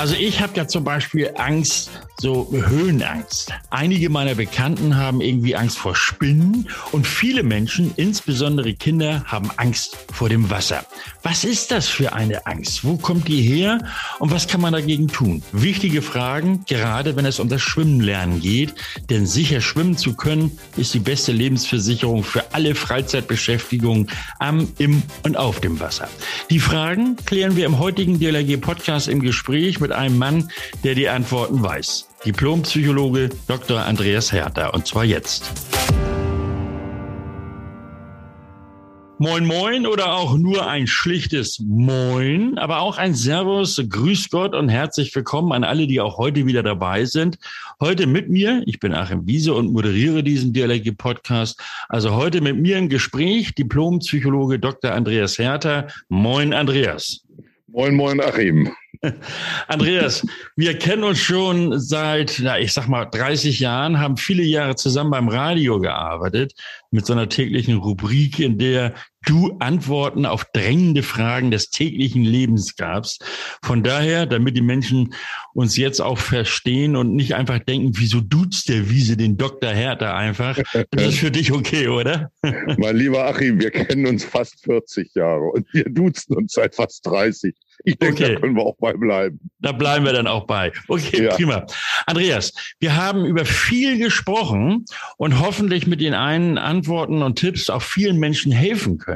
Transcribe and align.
Also 0.00 0.14
ich 0.14 0.40
habe 0.40 0.56
ja 0.56 0.66
zum 0.66 0.82
Beispiel 0.82 1.30
Angst, 1.36 1.90
so 2.18 2.50
Höhenangst. 2.50 3.52
Einige 3.68 4.08
meiner 4.08 4.34
Bekannten 4.34 4.96
haben 4.96 5.20
irgendwie 5.20 5.56
Angst 5.56 5.78
vor 5.78 5.94
Spinnen 5.94 6.68
und 6.92 7.06
viele 7.06 7.42
Menschen, 7.42 7.92
insbesondere 7.96 8.74
Kinder, 8.74 9.24
haben 9.26 9.50
Angst 9.56 9.98
vor 10.12 10.30
dem 10.30 10.48
Wasser. 10.48 10.84
Was 11.22 11.44
ist 11.44 11.70
das 11.70 11.88
für 11.88 12.14
eine 12.14 12.46
Angst? 12.46 12.84
Wo 12.84 12.96
kommt 12.96 13.28
die 13.28 13.42
her 13.42 13.84
und 14.18 14.30
was 14.30 14.48
kann 14.48 14.62
man 14.62 14.72
dagegen 14.72 15.08
tun? 15.08 15.42
Wichtige 15.52 16.00
Fragen, 16.00 16.64
gerade 16.66 17.16
wenn 17.16 17.26
es 17.26 17.38
um 17.38 17.48
das 17.48 17.60
Schwimmenlernen 17.60 18.40
geht, 18.40 18.74
denn 19.10 19.26
sicher 19.26 19.60
schwimmen 19.60 19.98
zu 19.98 20.14
können, 20.14 20.58
ist 20.76 20.94
die 20.94 20.98
beste 20.98 21.32
Lebensversicherung 21.32 22.24
für 22.24 22.54
alle 22.54 22.74
Freizeitbeschäftigungen 22.74 24.08
am, 24.38 24.66
im 24.78 25.02
und 25.24 25.36
auf 25.36 25.60
dem 25.60 25.78
Wasser. 25.78 26.08
Die 26.50 26.60
Fragen 26.60 27.16
klären 27.26 27.56
wir 27.56 27.66
im 27.66 27.78
heutigen 27.78 28.18
DLRG 28.18 28.58
Podcast 28.58 29.08
im 29.08 29.20
Gespräch 29.20 29.80
mit 29.80 29.89
mit 29.90 29.98
einem 29.98 30.18
Mann, 30.18 30.48
der 30.84 30.94
die 30.94 31.08
Antworten 31.08 31.60
weiß. 31.62 32.08
Diplompsychologe 32.24 33.30
Dr. 33.48 33.80
Andreas 33.80 34.30
Herter. 34.30 34.72
Und 34.72 34.86
zwar 34.86 35.04
jetzt. 35.04 35.50
Moin 39.18 39.44
Moin 39.44 39.86
oder 39.86 40.14
auch 40.14 40.38
nur 40.38 40.66
ein 40.66 40.86
schlichtes 40.86 41.58
Moin, 41.58 42.56
aber 42.56 42.78
auch 42.80 42.96
ein 42.98 43.14
Servus, 43.14 43.82
Grüß 43.86 44.30
Gott 44.30 44.54
und 44.54 44.70
herzlich 44.70 45.14
willkommen 45.14 45.52
an 45.52 45.64
alle, 45.64 45.86
die 45.86 46.00
auch 46.00 46.16
heute 46.16 46.46
wieder 46.46 46.62
dabei 46.62 47.04
sind. 47.04 47.38
Heute 47.80 48.06
mit 48.06 48.30
mir, 48.30 48.62
ich 48.66 48.78
bin 48.78 48.94
Achim 48.94 49.26
Wiese 49.26 49.52
und 49.52 49.72
moderiere 49.72 50.22
diesen 50.22 50.52
Dialogie-Podcast. 50.52 51.60
Also 51.88 52.14
heute 52.14 52.40
mit 52.40 52.58
mir 52.58 52.78
im 52.78 52.88
Gespräch 52.88 53.54
Diplompsychologe 53.56 54.58
Dr. 54.58 54.92
Andreas 54.92 55.36
Herter. 55.36 55.88
Moin 56.08 56.54
Andreas. 56.54 57.22
Moin 57.66 57.94
Moin 57.94 58.20
Achim. 58.20 58.70
Andreas, 59.68 60.26
wir 60.56 60.78
kennen 60.78 61.04
uns 61.04 61.18
schon 61.18 61.78
seit, 61.78 62.40
na, 62.42 62.58
ich 62.58 62.72
sag 62.72 62.86
mal, 62.86 63.06
30 63.06 63.60
Jahren, 63.60 63.98
haben 63.98 64.16
viele 64.16 64.42
Jahre 64.42 64.76
zusammen 64.76 65.10
beim 65.10 65.28
Radio 65.28 65.80
gearbeitet, 65.80 66.52
mit 66.90 67.06
so 67.06 67.14
einer 67.14 67.28
täglichen 67.28 67.78
Rubrik, 67.78 68.38
in 68.38 68.58
der 68.58 68.94
du 69.26 69.56
Antworten 69.58 70.26
auf 70.26 70.44
drängende 70.52 71.02
Fragen 71.02 71.50
des 71.50 71.70
täglichen 71.70 72.22
Lebens 72.22 72.76
gabst. 72.76 73.24
Von 73.62 73.82
daher, 73.82 74.26
damit 74.26 74.56
die 74.56 74.62
Menschen 74.62 75.14
uns 75.52 75.76
jetzt 75.76 76.00
auch 76.00 76.18
verstehen 76.18 76.96
und 76.96 77.14
nicht 77.14 77.34
einfach 77.34 77.58
denken, 77.58 77.92
wieso 77.94 78.20
duzt 78.20 78.68
der 78.68 78.88
Wiese 78.88 79.16
den 79.16 79.36
Dr. 79.36 79.70
Hertha 79.70 80.16
einfach, 80.16 80.58
das 80.90 81.06
ist 81.06 81.18
für 81.18 81.30
dich 81.30 81.52
okay, 81.52 81.88
oder? 81.88 82.30
mein 82.78 82.96
lieber 82.96 83.26
Achim, 83.26 83.60
wir 83.60 83.70
kennen 83.70 84.06
uns 84.06 84.24
fast 84.24 84.62
40 84.64 85.14
Jahre 85.14 85.44
und 85.52 85.66
wir 85.72 85.84
duzen 85.84 86.36
uns 86.36 86.52
seit 86.52 86.74
fast 86.74 87.04
30. 87.06 87.54
Ich 87.84 87.98
denke, 87.98 88.24
okay. 88.24 88.34
da 88.34 88.40
können 88.40 88.56
wir 88.56 88.62
auch 88.62 88.76
bei 88.78 88.92
bleiben. 88.92 89.40
Da 89.60 89.72
bleiben 89.72 90.04
wir 90.04 90.12
dann 90.12 90.26
auch 90.26 90.46
bei. 90.46 90.72
Okay, 90.88 91.24
ja. 91.24 91.34
prima. 91.34 91.66
Andreas, 92.06 92.52
wir 92.78 92.96
haben 92.96 93.24
über 93.24 93.44
viel 93.44 93.98
gesprochen 93.98 94.84
und 95.16 95.40
hoffentlich 95.40 95.86
mit 95.86 96.00
den 96.00 96.14
einen 96.14 96.58
Antworten 96.58 97.22
und 97.22 97.38
Tipps 97.38 97.70
auch 97.70 97.82
vielen 97.82 98.18
Menschen 98.18 98.52
helfen 98.52 98.98
können. 98.98 99.09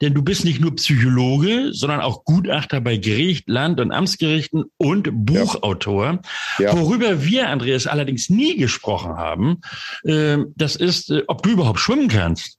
Denn 0.00 0.14
du 0.14 0.22
bist 0.22 0.44
nicht 0.44 0.60
nur 0.60 0.74
Psychologe, 0.76 1.72
sondern 1.72 2.00
auch 2.00 2.24
Gutachter 2.24 2.80
bei 2.80 2.96
Gericht, 2.96 3.48
Land- 3.48 3.80
und 3.80 3.92
Amtsgerichten 3.92 4.64
und 4.76 5.08
Buchautor. 5.12 6.20
Ja. 6.58 6.66
Ja. 6.66 6.78
Worüber 6.78 7.24
wir, 7.24 7.48
Andreas, 7.48 7.86
allerdings 7.86 8.30
nie 8.30 8.56
gesprochen 8.56 9.16
haben, 9.16 9.60
äh, 10.04 10.38
das 10.56 10.76
ist, 10.76 11.10
äh, 11.10 11.22
ob 11.26 11.42
du 11.42 11.50
überhaupt 11.50 11.80
schwimmen 11.80 12.08
kannst. 12.08 12.58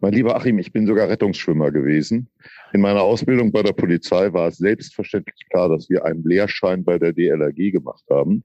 Mein 0.00 0.12
lieber 0.12 0.34
Achim, 0.34 0.58
ich 0.58 0.72
bin 0.72 0.86
sogar 0.86 1.08
Rettungsschwimmer 1.08 1.70
gewesen. 1.70 2.28
In 2.72 2.80
meiner 2.80 3.02
Ausbildung 3.02 3.52
bei 3.52 3.62
der 3.62 3.72
Polizei 3.72 4.32
war 4.32 4.48
es 4.48 4.56
selbstverständlich 4.56 5.48
klar, 5.50 5.68
dass 5.68 5.88
wir 5.88 6.04
einen 6.04 6.24
Lehrschein 6.24 6.84
bei 6.84 6.98
der 6.98 7.12
DLRG 7.12 7.70
gemacht 7.70 8.04
haben. 8.10 8.42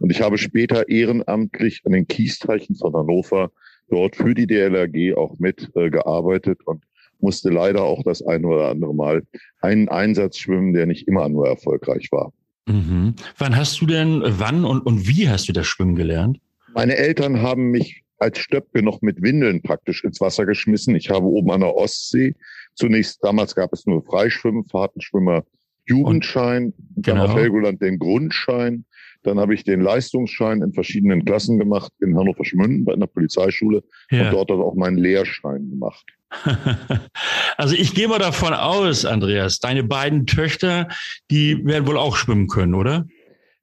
Und 0.00 0.10
ich 0.10 0.20
habe 0.20 0.38
später 0.38 0.88
ehrenamtlich 0.88 1.82
an 1.84 1.92
den 1.92 2.06
Kiesteichen 2.06 2.76
von 2.76 2.94
Hannover 2.94 3.50
dort 3.88 4.16
für 4.16 4.34
die 4.34 4.46
DLRG 4.46 5.16
auch 5.16 5.38
mitgearbeitet 5.38 6.60
äh, 6.60 6.64
und 6.70 6.84
musste 7.20 7.50
leider 7.50 7.82
auch 7.82 8.02
das 8.04 8.22
ein 8.26 8.44
oder 8.44 8.68
andere 8.68 8.94
Mal 8.94 9.22
einen 9.60 9.88
Einsatz 9.88 10.38
schwimmen, 10.38 10.72
der 10.72 10.86
nicht 10.86 11.08
immer 11.08 11.28
nur 11.28 11.46
erfolgreich 11.46 12.08
war. 12.10 12.32
Mhm. 12.66 13.14
Wann 13.38 13.56
hast 13.56 13.80
du 13.80 13.86
denn, 13.86 14.22
wann 14.24 14.64
und, 14.64 14.80
und 14.80 15.08
wie 15.08 15.28
hast 15.28 15.48
du 15.48 15.52
das 15.52 15.66
Schwimmen 15.66 15.96
gelernt? 15.96 16.38
Meine 16.74 16.96
Eltern 16.96 17.42
haben 17.42 17.70
mich 17.70 18.04
als 18.18 18.38
Stöpke 18.38 18.82
noch 18.82 19.00
mit 19.00 19.22
Windeln 19.22 19.62
praktisch 19.62 20.04
ins 20.04 20.20
Wasser 20.20 20.44
geschmissen. 20.44 20.94
Ich 20.94 21.10
habe 21.10 21.26
oben 21.26 21.50
an 21.50 21.60
der 21.60 21.74
Ostsee 21.74 22.34
zunächst, 22.74 23.22
damals 23.22 23.54
gab 23.54 23.72
es 23.72 23.86
nur 23.86 24.02
Freischwimmen, 24.02 24.64
Fahrtenschwimmer, 24.64 25.44
Jugendschein, 25.86 26.66
Und, 26.66 26.74
dann 26.96 27.16
genau. 27.16 27.24
auf 27.26 27.34
Helgoland 27.34 27.80
den 27.80 27.98
Grundschein. 27.98 28.84
Dann 29.22 29.40
habe 29.40 29.54
ich 29.54 29.64
den 29.64 29.80
Leistungsschein 29.80 30.62
in 30.62 30.72
verschiedenen 30.72 31.24
Klassen 31.24 31.58
gemacht, 31.58 31.92
in 32.00 32.16
Hannover 32.16 32.44
Schmünden 32.44 32.84
bei 32.84 32.92
einer 32.92 33.06
Polizeischule 33.06 33.82
ja. 34.10 34.26
und 34.26 34.32
dort 34.32 34.50
dann 34.50 34.60
auch 34.60 34.74
meinen 34.74 34.96
Lehrschein 34.96 35.70
gemacht. 35.70 36.06
Also 37.56 37.74
ich 37.74 37.92
gehe 37.92 38.06
mal 38.06 38.20
davon 38.20 38.54
aus, 38.54 39.04
Andreas, 39.04 39.58
deine 39.58 39.82
beiden 39.82 40.26
Töchter, 40.26 40.86
die 41.28 41.64
werden 41.66 41.88
wohl 41.88 41.98
auch 41.98 42.14
schwimmen 42.14 42.46
können, 42.46 42.74
oder? 42.74 43.06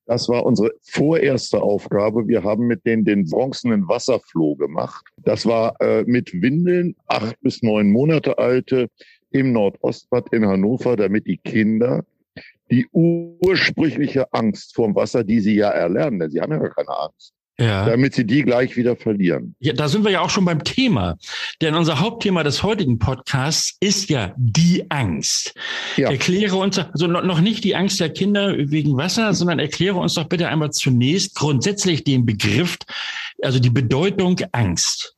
Das 0.06 0.28
war 0.28 0.46
unsere 0.46 0.72
vorerste 0.84 1.62
Aufgabe. 1.62 2.28
Wir 2.28 2.44
haben 2.44 2.68
mit 2.68 2.86
denen 2.86 3.06
den 3.06 3.26
bronzenen 3.26 3.88
Wasserfloh 3.88 4.56
gemacht. 4.56 5.06
Das 5.18 5.46
war 5.46 5.80
äh, 5.80 6.04
mit 6.04 6.34
Windeln, 6.34 6.96
acht 7.08 7.40
bis 7.42 7.64
neun 7.64 7.90
Monate 7.90 8.38
alte, 8.38 8.90
im 9.32 9.54
Nordostbad 9.54 10.32
in 10.34 10.46
Hannover, 10.46 10.96
damit 10.96 11.26
die 11.26 11.38
Kinder 11.38 12.04
die 12.72 12.88
ursprüngliche 12.92 14.32
Angst 14.34 14.76
vorm 14.76 14.96
Wasser, 14.96 15.24
die 15.24 15.40
sie 15.40 15.56
ja 15.56 15.70
erlernen, 15.70 16.20
denn 16.20 16.32
sie 16.32 16.42
haben 16.42 16.52
ja 16.52 16.60
gar 16.60 16.74
keine 16.74 16.98
Angst, 16.98 17.34
ja. 17.58 17.86
damit 17.86 18.16
sie 18.16 18.26
die 18.26 18.44
gleich 18.44 18.76
wieder 18.76 18.96
verlieren. 18.96 19.56
Ja, 19.60 19.74
da 19.74 19.88
sind 19.88 20.04
wir 20.04 20.12
ja 20.12 20.22
auch 20.22 20.30
schon 20.30 20.46
beim 20.46 20.64
Thema. 20.64 21.18
Denn 21.62 21.76
unser 21.76 22.00
Hauptthema 22.00 22.44
des 22.44 22.64
heutigen 22.64 23.00
Podcasts 23.00 23.78
ist 23.80 24.10
ja 24.10 24.34
die 24.38 24.90
Angst. 24.90 25.54
Ja. 25.96 26.10
Erkläre 26.12 26.56
uns, 26.58 26.78
also 26.78 27.08
noch 27.08 27.42
nicht 27.42 27.64
die 27.64 27.76
Angst 27.76 28.00
der 28.00 28.10
Kinder 28.10 28.56
wegen 28.58 28.98
Wasser, 28.98 29.34
sondern 29.34 29.60
erkläre 29.60 29.98
uns 29.98 30.16
doch 30.16 30.26
bitte 30.26 30.48
einmal 30.48 30.72
zunächst 30.72 31.36
grundsätzlich 31.36 32.04
den 32.04 32.26
Begriff, 32.26 32.78
also 33.42 33.60
die 33.60 33.70
Bedeutung 33.70 34.40
Angst. 34.52 35.16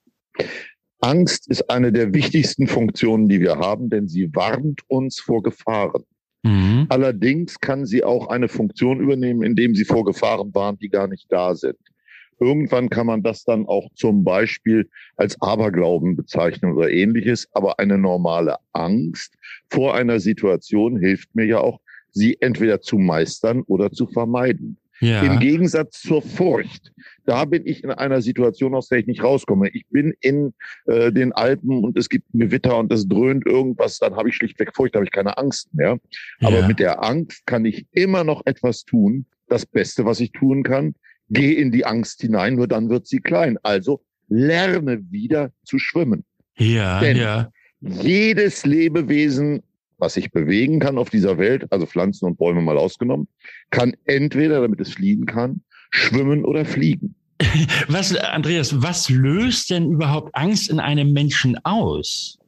Angst 1.00 1.50
ist 1.50 1.70
eine 1.70 1.92
der 1.92 2.14
wichtigsten 2.14 2.68
Funktionen, 2.68 3.30
die 3.30 3.40
wir 3.40 3.58
haben, 3.58 3.90
denn 3.90 4.08
sie 4.08 4.34
warnt 4.34 4.82
uns 4.88 5.20
vor 5.20 5.44
Gefahren. 5.44 6.04
Mhm. 6.44 6.88
Allerdings 6.90 7.60
kann 7.60 7.86
sie 7.86 8.04
auch 8.04 8.28
eine 8.30 8.48
Funktion 8.48 9.00
übernehmen, 9.00 9.44
indem 9.44 9.76
sie 9.76 9.86
vor 9.86 10.06
Gefahren 10.06 10.54
warnt, 10.54 10.82
die 10.82 10.90
gar 10.90 11.08
nicht 11.08 11.26
da 11.30 11.56
sind. 11.56 11.78
Irgendwann 12.40 12.90
kann 12.90 13.08
man 13.08 13.24
das 13.24 13.44
dann 13.44 13.66
auch 13.66 13.90
zum 13.96 14.24
Beispiel 14.24 14.90
als 15.16 15.42
Aberglauben 15.42 16.16
bezeichnen 16.16 16.74
oder 16.74 16.90
ähnliches. 16.90 17.48
Aber 17.52 17.80
eine 17.80 17.98
normale 17.98 18.58
Angst 18.74 19.36
vor 19.70 19.96
einer 19.96 20.20
Situation 20.20 21.00
hilft 21.00 21.36
mir 21.36 21.46
ja 21.46 21.60
auch, 21.60 21.80
sie 22.12 22.38
entweder 22.40 22.82
zu 22.82 22.98
meistern 22.98 23.62
oder 23.64 23.92
zu 23.92 24.08
vermeiden. 24.08 24.78
Ja. 25.00 25.22
Im 25.22 25.40
Gegensatz 25.40 26.02
zur 26.02 26.22
Furcht. 26.22 26.92
Da 27.26 27.46
bin 27.46 27.66
ich 27.66 27.84
in 27.84 27.92
einer 27.92 28.22
Situation, 28.22 28.74
aus 28.74 28.88
der 28.88 29.00
ich 29.00 29.08
nicht 29.08 29.24
rauskomme. 29.24 29.70
Ich 29.70 29.86
bin 29.90 30.14
in 30.22 30.54
äh, 30.86 31.12
den 31.12 31.34
Alpen 31.34 31.84
und 31.84 31.98
es 31.98 32.10
gibt 32.10 32.34
ein 32.34 32.40
Gewitter 32.40 32.78
und 32.78 32.92
es 32.92 33.08
dröhnt 33.08 33.46
irgendwas, 33.46 34.00
dann 34.00 34.16
habe 34.16 34.30
ich 34.30 34.36
schlichtweg 34.36 34.76
Furcht, 34.76 34.96
habe 34.96 35.06
ich 35.06 35.12
keine 35.12 35.38
Angst 35.38 35.74
mehr. 35.74 36.00
Aber 36.42 36.60
ja. 36.60 36.68
mit 36.68 36.80
der 36.80 37.04
Angst 37.04 37.46
kann 37.46 37.66
ich 37.66 37.86
immer 37.92 38.24
noch 38.24 38.42
etwas 38.46 38.86
tun. 38.86 39.26
Das 39.48 39.66
Beste, 39.66 40.06
was 40.06 40.20
ich 40.20 40.32
tun 40.32 40.64
kann, 40.64 40.96
geh 41.30 41.54
in 41.54 41.72
die 41.72 41.86
Angst 41.86 42.22
hinein, 42.22 42.56
nur 42.56 42.68
dann 42.68 42.90
wird 42.90 43.08
sie 43.08 43.20
klein. 43.20 43.58
Also 43.64 44.02
lerne 44.30 45.02
wieder 45.12 45.52
zu 45.64 45.80
schwimmen. 45.80 46.26
Ja, 46.58 47.00
Denn 47.00 47.18
ja. 47.18 47.52
Jedes 47.80 48.66
Lebewesen, 48.66 49.62
was 49.98 50.16
sich 50.16 50.32
bewegen 50.32 50.80
kann 50.80 50.98
auf 50.98 51.10
dieser 51.10 51.38
Welt, 51.38 51.72
also 51.72 51.86
Pflanzen 51.86 52.26
und 52.26 52.38
Bäume 52.38 52.62
mal 52.62 52.78
ausgenommen, 52.78 53.28
kann 53.70 53.96
entweder, 54.06 54.62
damit 54.62 54.80
es 54.82 54.94
fliehen 54.94 55.26
kann, 55.26 55.62
schwimmen 55.92 56.44
oder 56.44 56.66
fliegen. 56.66 57.16
Was, 57.88 58.16
Andreas, 58.16 58.82
was 58.82 59.10
löst 59.10 59.70
denn 59.70 59.92
überhaupt 59.92 60.34
Angst 60.34 60.72
in 60.72 60.80
einem 60.80 61.14
Menschen 61.14 61.56
aus? 61.66 62.40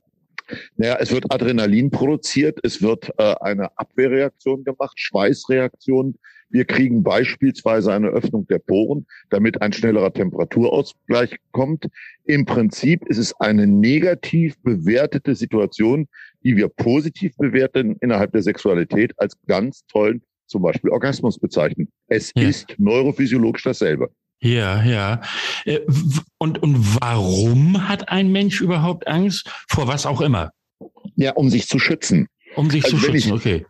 Naja, 0.78 0.98
es 1.00 1.12
wird 1.12 1.32
Adrenalin 1.32 1.92
produziert, 1.92 2.58
es 2.64 2.82
wird 2.82 3.12
äh, 3.20 3.36
eine 3.42 3.70
Abwehrreaktion 3.78 4.64
gemacht, 4.64 5.00
Schweißreaktion, 5.00 6.16
wir 6.50 6.66
kriegen 6.66 7.04
beispielsweise 7.04 7.94
eine 7.94 8.08
Öffnung 8.08 8.48
der 8.48 8.60
Poren, 8.60 9.06
damit 9.30 9.62
ein 9.62 9.74
schnellerer 9.74 10.12
Temperaturausgleich 10.12 11.38
kommt. 11.52 11.88
Im 12.26 12.46
Prinzip 12.46 13.06
ist 13.08 13.18
es 13.18 13.34
eine 13.40 13.68
negativ 13.68 14.58
bewertete 14.64 15.36
Situation, 15.36 16.08
die 16.44 16.56
wir 16.56 16.70
positiv 16.70 17.36
bewerten 17.38 17.96
innerhalb 18.02 18.32
der 18.32 18.42
Sexualität 18.42 19.14
als 19.18 19.36
ganz 19.48 19.86
tollen, 19.88 20.22
zum 20.48 20.62
Beispiel 20.62 20.90
Orgasmus 20.90 21.38
bezeichnen. 21.38 21.90
Es 22.08 22.32
ja. 22.36 22.48
ist 22.48 22.76
neurophysiologisch 22.78 23.64
dasselbe. 23.64 24.10
Ja, 24.42 24.84
ja. 24.84 25.22
Äh, 25.66 25.80
und, 26.38 26.64
und 26.64 27.02
warum 27.02 27.88
hat 27.90 28.10
ein 28.10 28.32
Mensch 28.32 28.62
überhaupt 28.62 29.08
Angst? 29.08 29.52
Vor 29.68 29.88
was 29.88 30.06
auch 30.06 30.22
immer? 30.22 30.52
Ja, 31.16 31.34
um 31.34 31.50
sich 31.50 31.68
zu 31.68 31.78
schützen. 31.78 32.28
Um 32.56 32.70
sich 32.70 32.86
also 32.86 32.98
zu 32.98 33.04
schützen, 33.04 33.28
ich, 33.28 33.34
okay. 33.34 33.66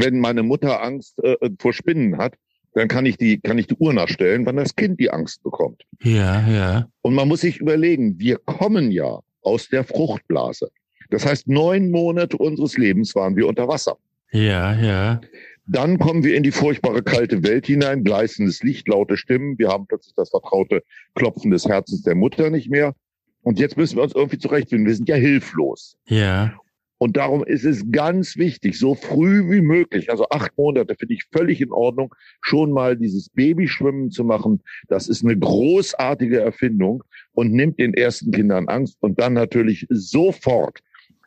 Wenn 0.00 0.20
meine 0.20 0.42
Mutter 0.42 0.82
Angst 0.82 1.18
äh, 1.22 1.36
vor 1.58 1.72
Spinnen 1.72 2.18
hat, 2.18 2.34
dann 2.74 2.88
kann 2.88 3.06
ich 3.06 3.16
die, 3.16 3.40
kann 3.40 3.58
ich 3.58 3.66
die 3.66 3.76
Uhr 3.76 3.92
nachstellen, 3.92 4.46
wann 4.46 4.56
das 4.56 4.76
Kind 4.76 5.00
die 5.00 5.10
Angst 5.10 5.42
bekommt. 5.42 5.82
Ja, 6.02 6.46
ja. 6.48 6.88
Und 7.02 7.14
man 7.14 7.28
muss 7.28 7.40
sich 7.40 7.58
überlegen, 7.58 8.18
wir 8.18 8.36
kommen 8.38 8.90
ja 8.90 9.18
aus 9.42 9.68
der 9.68 9.84
Fruchtblase. 9.84 10.70
Das 11.10 11.24
heißt, 11.26 11.48
neun 11.48 11.90
Monate 11.90 12.36
unseres 12.36 12.76
Lebens 12.76 13.14
waren 13.14 13.34
wir 13.36 13.48
unter 13.48 13.66
Wasser. 13.66 13.96
Ja, 14.30 14.74
ja. 14.74 15.20
Dann 15.66 15.98
kommen 15.98 16.22
wir 16.22 16.34
in 16.36 16.42
die 16.42 16.50
furchtbare 16.50 17.02
kalte 17.02 17.42
Welt 17.42 17.66
hinein, 17.66 18.04
gleißendes 18.04 18.62
Licht, 18.62 18.88
laute 18.88 19.16
Stimmen. 19.16 19.58
Wir 19.58 19.68
haben 19.68 19.86
plötzlich 19.86 20.14
das 20.16 20.30
vertraute 20.30 20.82
Klopfen 21.14 21.50
des 21.50 21.66
Herzens 21.66 22.02
der 22.02 22.14
Mutter 22.14 22.50
nicht 22.50 22.70
mehr. 22.70 22.94
Und 23.42 23.58
jetzt 23.58 23.76
müssen 23.76 23.96
wir 23.96 24.02
uns 24.02 24.14
irgendwie 24.14 24.38
zurechtfinden. 24.38 24.86
Wir 24.86 24.94
sind 24.94 25.08
ja 25.08 25.16
hilflos. 25.16 25.96
Ja. 26.06 26.54
Und 26.98 27.16
darum 27.16 27.44
ist 27.44 27.64
es 27.64 27.90
ganz 27.92 28.36
wichtig, 28.36 28.78
so 28.78 28.94
früh 28.94 29.48
wie 29.50 29.60
möglich, 29.60 30.10
also 30.10 30.28
acht 30.30 30.56
Monate 30.58 30.96
finde 30.96 31.14
ich 31.14 31.24
völlig 31.32 31.60
in 31.60 31.70
Ordnung, 31.70 32.14
schon 32.40 32.72
mal 32.72 32.96
dieses 32.96 33.30
Babyschwimmen 33.30 34.10
zu 34.10 34.24
machen. 34.24 34.60
Das 34.88 35.08
ist 35.08 35.24
eine 35.24 35.38
großartige 35.38 36.40
Erfindung 36.40 37.04
und 37.32 37.52
nimmt 37.52 37.78
den 37.78 37.94
ersten 37.94 38.32
Kindern 38.32 38.68
Angst 38.68 38.96
und 39.00 39.20
dann 39.20 39.34
natürlich 39.34 39.86
sofort 39.90 40.80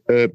äh, 0.07 0.29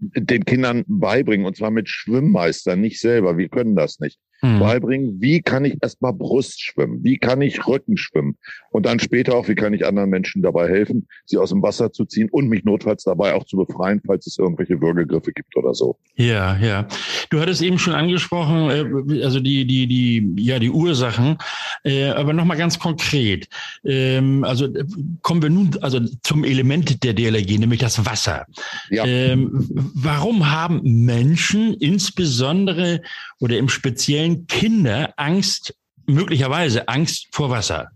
den 0.00 0.44
Kindern 0.44 0.84
beibringen, 0.86 1.46
und 1.46 1.56
zwar 1.56 1.70
mit 1.70 1.88
Schwimmmeistern, 1.88 2.80
nicht 2.80 3.00
selber. 3.00 3.38
Wir 3.38 3.48
können 3.48 3.76
das 3.76 4.00
nicht 4.00 4.18
mhm. 4.42 4.58
beibringen, 4.58 5.20
wie 5.20 5.40
kann 5.40 5.64
ich 5.64 5.76
erstmal 5.82 6.12
Brust 6.12 6.62
schwimmen, 6.62 7.02
wie 7.04 7.18
kann 7.18 7.40
ich 7.42 7.66
Rücken 7.66 7.96
schwimmen 7.96 8.36
und 8.74 8.86
dann 8.86 8.98
später 8.98 9.36
auch, 9.36 9.46
wie 9.46 9.54
kann 9.54 9.72
ich 9.72 9.86
anderen 9.86 10.10
Menschen 10.10 10.42
dabei 10.42 10.68
helfen, 10.68 11.06
sie 11.26 11.38
aus 11.38 11.50
dem 11.50 11.62
Wasser 11.62 11.92
zu 11.92 12.06
ziehen 12.06 12.28
und 12.28 12.48
mich 12.48 12.64
notfalls 12.64 13.04
dabei 13.04 13.34
auch 13.34 13.44
zu 13.44 13.56
befreien, 13.56 14.02
falls 14.04 14.26
es 14.26 14.36
irgendwelche 14.36 14.80
Würgegriffe 14.80 15.30
gibt 15.30 15.56
oder 15.56 15.74
so. 15.74 15.96
Ja, 16.16 16.56
ja. 16.56 16.88
Du 17.30 17.40
hattest 17.40 17.62
eben 17.62 17.78
schon 17.78 17.94
angesprochen, 17.94 18.70
äh, 19.12 19.22
also 19.22 19.38
die, 19.38 19.64
die, 19.64 19.86
die, 19.86 20.42
ja, 20.42 20.58
die 20.58 20.70
Ursachen, 20.70 21.38
äh, 21.84 22.06
aber 22.06 22.32
nochmal 22.32 22.56
ganz 22.56 22.80
konkret. 22.80 23.46
Ähm, 23.84 24.42
also 24.42 24.64
äh, 24.64 24.84
kommen 25.22 25.40
wir 25.40 25.50
nun 25.50 25.70
also 25.80 26.00
zum 26.24 26.42
Element 26.42 27.04
der 27.04 27.14
DLRG, 27.14 27.60
nämlich 27.60 27.78
das 27.78 28.04
Wasser. 28.04 28.44
Ja. 28.90 29.04
Ähm, 29.06 29.68
warum 29.94 30.50
haben 30.50 30.80
Menschen 30.82 31.74
insbesondere 31.74 33.02
oder 33.38 33.56
im 33.56 33.68
Speziellen 33.68 34.48
Kinder 34.48 35.14
Angst, 35.16 35.76
möglicherweise 36.06 36.88
Angst 36.88 37.28
vor 37.30 37.50
Wasser? 37.50 37.92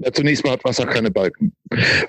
Ja, 0.00 0.12
zunächst 0.12 0.44
mal 0.44 0.52
hat 0.52 0.64
Wasser 0.64 0.86
keine 0.86 1.10
Balken. 1.10 1.54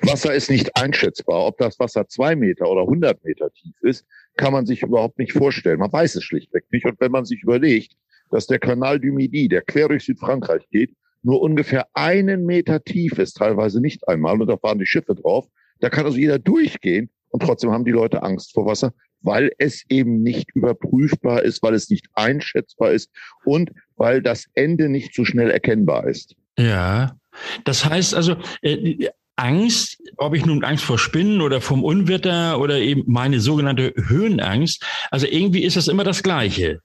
Wasser 0.02 0.34
ist 0.34 0.50
nicht 0.50 0.76
einschätzbar. 0.76 1.48
Ob 1.48 1.58
das 1.58 1.80
Wasser 1.80 2.08
zwei 2.08 2.36
Meter 2.36 2.70
oder 2.70 2.82
100 2.82 3.24
Meter 3.24 3.52
tief 3.52 3.76
ist, 3.82 4.06
kann 4.38 4.54
man 4.54 4.66
sich 4.66 4.84
überhaupt 4.84 5.18
nicht 5.18 5.34
vorstellen. 5.34 5.80
Man 5.80 5.92
weiß 5.92 6.16
es 6.16 6.24
schlichtweg 6.24 6.66
nicht. 6.72 6.86
Und 6.86 7.00
wenn 7.00 7.12
man 7.12 7.26
sich 7.26 7.42
überlegt, 7.42 7.94
dass 8.30 8.46
der 8.46 8.60
Kanal 8.60 9.00
du 9.00 9.08
Midi, 9.08 9.48
der 9.48 9.64
quer 9.64 9.88
durch 9.88 10.06
Südfrankreich 10.06 10.70
geht, 10.70 10.96
nur 11.24 11.42
ungefähr 11.42 11.88
einen 11.94 12.46
Meter 12.46 12.84
tief 12.84 13.18
ist, 13.18 13.38
teilweise 13.38 13.82
nicht 13.82 14.08
einmal, 14.08 14.40
und 14.40 14.48
da 14.48 14.58
fahren 14.58 14.80
die 14.80 14.86
Schiffe 14.86 15.16
drauf, 15.16 15.48
da 15.80 15.90
kann 15.90 16.06
also 16.06 16.18
jeder 16.18 16.40
durchgehen 16.40 17.10
und 17.30 17.42
trotzdem 17.42 17.72
haben 17.72 17.86
die 17.86 17.92
Leute 17.92 18.24
Angst 18.24 18.54
vor 18.54 18.66
Wasser, 18.66 18.94
weil 19.22 19.52
es 19.58 19.84
eben 19.90 20.22
nicht 20.22 20.52
überprüfbar 20.56 21.44
ist, 21.44 21.62
weil 21.62 21.74
es 21.74 21.90
nicht 21.90 22.08
einschätzbar 22.14 22.92
ist 22.92 23.12
und 23.44 23.72
weil 23.96 24.22
das 24.22 24.46
Ende 24.54 24.90
nicht 24.90 25.14
so 25.14 25.26
schnell 25.26 25.52
erkennbar 25.52 26.08
ist. 26.08 26.36
Ja, 26.58 27.19
das 27.64 27.86
heißt 27.86 28.14
also, 28.16 28.36
äh, 28.62 29.10
Angst, 29.36 30.02
ob 30.18 30.36
ich 30.36 30.46
nun 30.46 30.64
Angst 30.66 30.84
vor 30.84 31.00
Spinnen 31.00 31.40
oder 31.40 31.62
vom 31.62 31.84
Unwetter 31.84 32.60
oder 32.60 32.78
eben 32.78 33.04
meine 33.08 33.40
sogenannte 33.40 33.94
Höhenangst, 33.96 34.84
also 35.12 35.28
irgendwie 35.28 35.64
ist 35.64 35.78
das 35.78 35.88
immer 35.88 36.04
das 36.04 36.24
Gleiche. 36.24 36.82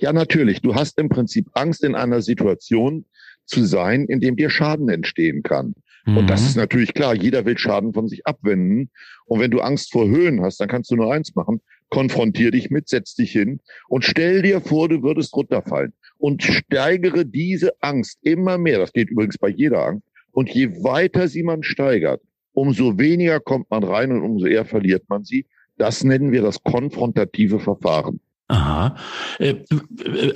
Ja, 0.00 0.12
natürlich. 0.12 0.62
Du 0.62 0.74
hast 0.74 0.98
im 0.98 1.08
Prinzip 1.08 1.48
Angst 1.52 1.84
in 1.84 1.94
einer 1.94 2.22
Situation 2.22 3.04
zu 3.44 3.64
sein, 3.64 4.06
in 4.06 4.20
dem 4.20 4.36
dir 4.36 4.50
Schaden 4.50 4.88
entstehen 4.88 5.42
kann. 5.42 5.74
Mhm. 6.06 6.18
Und 6.18 6.30
das 6.30 6.42
mhm. 6.42 6.46
ist 6.48 6.56
natürlich 6.56 6.94
klar. 6.94 7.14
Jeder 7.14 7.44
will 7.44 7.58
Schaden 7.58 7.92
von 7.92 8.08
sich 8.08 8.26
abwenden. 8.26 8.90
Und 9.26 9.40
wenn 9.40 9.50
du 9.50 9.60
Angst 9.60 9.92
vor 9.92 10.06
Höhen 10.06 10.42
hast, 10.42 10.60
dann 10.60 10.68
kannst 10.68 10.90
du 10.90 10.96
nur 10.96 11.12
eins 11.12 11.34
machen. 11.34 11.60
Konfrontier 11.90 12.50
dich 12.50 12.70
mit, 12.70 12.88
setz 12.88 13.14
dich 13.14 13.30
hin 13.30 13.60
und 13.88 14.04
stell 14.04 14.42
dir 14.42 14.60
vor, 14.60 14.88
du 14.88 15.02
würdest 15.02 15.34
runterfallen. 15.34 15.92
Und 16.18 16.42
steigere 16.42 17.24
diese 17.26 17.72
Angst 17.80 18.18
immer 18.22 18.56
mehr. 18.56 18.78
Das 18.78 18.92
geht 18.92 19.10
übrigens 19.10 19.36
bei 19.38 19.48
jeder 19.48 19.84
Angst. 19.86 20.06
Und 20.32 20.50
je 20.50 20.70
weiter 20.82 21.28
sie 21.28 21.42
man 21.42 21.62
steigert, 21.62 22.20
umso 22.52 22.98
weniger 22.98 23.40
kommt 23.40 23.70
man 23.70 23.84
rein 23.84 24.10
und 24.10 24.22
umso 24.22 24.46
eher 24.46 24.64
verliert 24.64 25.04
man 25.08 25.24
sie. 25.24 25.46
Das 25.76 26.04
nennen 26.04 26.32
wir 26.32 26.42
das 26.42 26.62
konfrontative 26.62 27.60
Verfahren. 27.60 28.20
Aha. 28.48 28.96
Äh, 29.38 29.56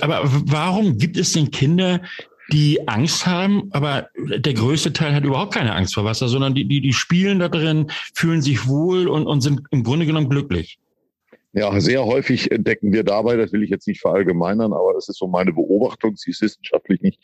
aber 0.01 0.21
warum 0.23 0.97
gibt 0.97 1.17
es 1.17 1.33
denn 1.33 1.51
Kinder, 1.51 2.01
die 2.51 2.87
Angst 2.87 3.25
haben, 3.27 3.69
aber 3.71 4.09
der 4.17 4.53
größte 4.53 4.91
Teil 4.91 5.13
hat 5.13 5.23
überhaupt 5.23 5.53
keine 5.53 5.75
Angst 5.75 5.93
vor 5.93 6.03
Wasser, 6.03 6.27
sondern 6.27 6.55
die, 6.55 6.67
die, 6.67 6.81
die 6.81 6.93
spielen 6.93 7.39
da 7.39 7.49
drin, 7.49 7.91
fühlen 8.15 8.41
sich 8.41 8.67
wohl 8.67 9.07
und, 9.07 9.27
und 9.27 9.41
sind 9.41 9.61
im 9.71 9.83
Grunde 9.83 10.05
genommen 10.05 10.29
glücklich. 10.29 10.79
Ja, 11.53 11.79
sehr 11.79 12.05
häufig 12.05 12.51
entdecken 12.51 12.93
wir 12.93 13.03
dabei, 13.03 13.35
das 13.35 13.51
will 13.51 13.63
ich 13.63 13.71
jetzt 13.71 13.87
nicht 13.87 14.01
verallgemeinern, 14.01 14.71
aber 14.71 14.93
das 14.93 15.09
ist 15.09 15.17
so 15.17 15.27
meine 15.27 15.51
Beobachtung, 15.51 16.15
sie 16.15 16.29
ist 16.31 16.41
wissenschaftlich 16.41 17.01
nicht 17.01 17.19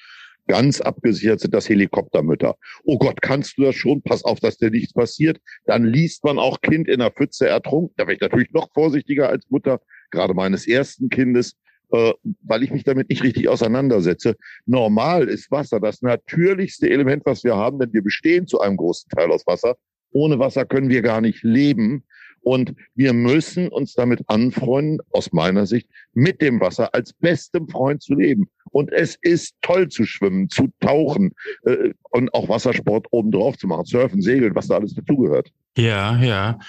ganz 0.48 0.82
abgesichert, 0.82 1.40
sind 1.40 1.54
das 1.54 1.70
Helikoptermütter. 1.70 2.56
Oh 2.84 2.98
Gott, 2.98 3.22
kannst 3.22 3.58
du 3.58 3.64
das 3.64 3.76
schon? 3.76 4.02
Pass 4.02 4.24
auf, 4.24 4.40
dass 4.40 4.58
dir 4.58 4.72
nichts 4.72 4.94
passiert. 4.94 5.40
Dann 5.66 5.86
liest 5.86 6.24
man 6.24 6.40
auch 6.40 6.62
Kind 6.62 6.88
in 6.88 7.00
der 7.00 7.12
Pfütze 7.12 7.48
ertrunken. 7.48 7.94
Da 7.98 8.04
wäre 8.04 8.16
ich 8.16 8.22
natürlich 8.22 8.52
noch 8.52 8.70
vorsichtiger 8.74 9.30
als 9.30 9.50
Mutter, 9.50 9.82
gerade 10.12 10.34
meines 10.34 10.68
ersten 10.68 11.10
Kindes 11.10 11.56
äh, 11.92 12.14
weil 12.42 12.64
ich 12.64 12.72
mich 12.72 12.84
damit 12.84 13.10
nicht 13.10 13.24
richtig 13.24 13.48
auseinandersetze. 13.48 14.36
Normal 14.66 15.28
ist 15.28 15.52
Wasser 15.52 15.80
das 15.80 16.02
natürlichste 16.02 16.90
Element, 16.90 17.24
was 17.26 17.44
wir 17.44 17.56
haben, 17.56 17.80
denn 17.80 17.94
wir 17.94 18.04
bestehen 18.04 18.48
zu 18.48 18.60
einem 18.60 18.78
großen 18.78 19.10
Teil 19.10 19.32
aus 19.32 19.46
Wasser. 19.46 19.76
Ohne 20.12 20.40
Wasser 20.40 20.66
können 20.66 20.90
wir 20.90 21.02
gar 21.02 21.22
nicht 21.22 21.44
leben. 21.44 22.06
Und 22.46 22.76
wir 22.94 23.12
müssen 23.14 23.70
uns 23.70 23.94
damit 23.94 24.22
anfreunden, 24.28 25.00
aus 25.10 25.34
meiner 25.34 25.66
Sicht, 25.66 25.90
mit 26.14 26.44
dem 26.44 26.60
Wasser 26.62 26.94
als 26.94 27.12
bestem 27.12 27.68
Freund 27.68 28.04
zu 28.04 28.14
leben. 28.14 28.48
Und 28.70 28.92
es 28.92 29.18
ist 29.22 29.56
toll 29.62 29.88
zu 29.88 30.06
schwimmen, 30.06 30.48
zu 30.50 30.68
tauchen 30.80 31.34
äh, 31.64 31.90
und 32.12 32.32
auch 32.36 32.48
Wassersport 32.48 33.08
obendrauf 33.10 33.58
zu 33.58 33.66
machen, 33.66 33.86
surfen, 33.86 34.22
segeln, 34.22 34.54
was 34.54 34.68
da 34.68 34.76
alles 34.76 34.94
dazugehört. 34.94 35.50
Ja, 35.76 36.22
ja. 36.22 36.60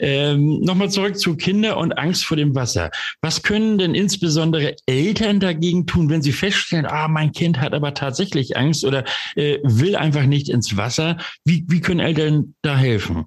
Ähm, 0.00 0.60
Nochmal 0.60 0.90
zurück 0.90 1.18
zu 1.18 1.36
Kinder 1.36 1.76
und 1.76 1.92
Angst 1.98 2.24
vor 2.24 2.38
dem 2.38 2.54
Wasser. 2.54 2.90
Was 3.20 3.42
können 3.42 3.76
denn 3.76 3.94
insbesondere 3.94 4.76
Eltern 4.86 5.40
dagegen 5.40 5.86
tun, 5.86 6.08
wenn 6.08 6.22
sie 6.22 6.32
feststellen, 6.32 6.86
ah, 6.86 7.06
mein 7.06 7.32
Kind 7.32 7.60
hat 7.60 7.74
aber 7.74 7.92
tatsächlich 7.92 8.56
Angst 8.56 8.82
oder 8.82 9.04
äh, 9.36 9.58
will 9.62 9.94
einfach 9.94 10.24
nicht 10.24 10.48
ins 10.48 10.78
Wasser? 10.78 11.18
Wie, 11.44 11.66
wie 11.68 11.80
können 11.80 12.00
Eltern 12.00 12.54
da 12.62 12.78
helfen? 12.78 13.26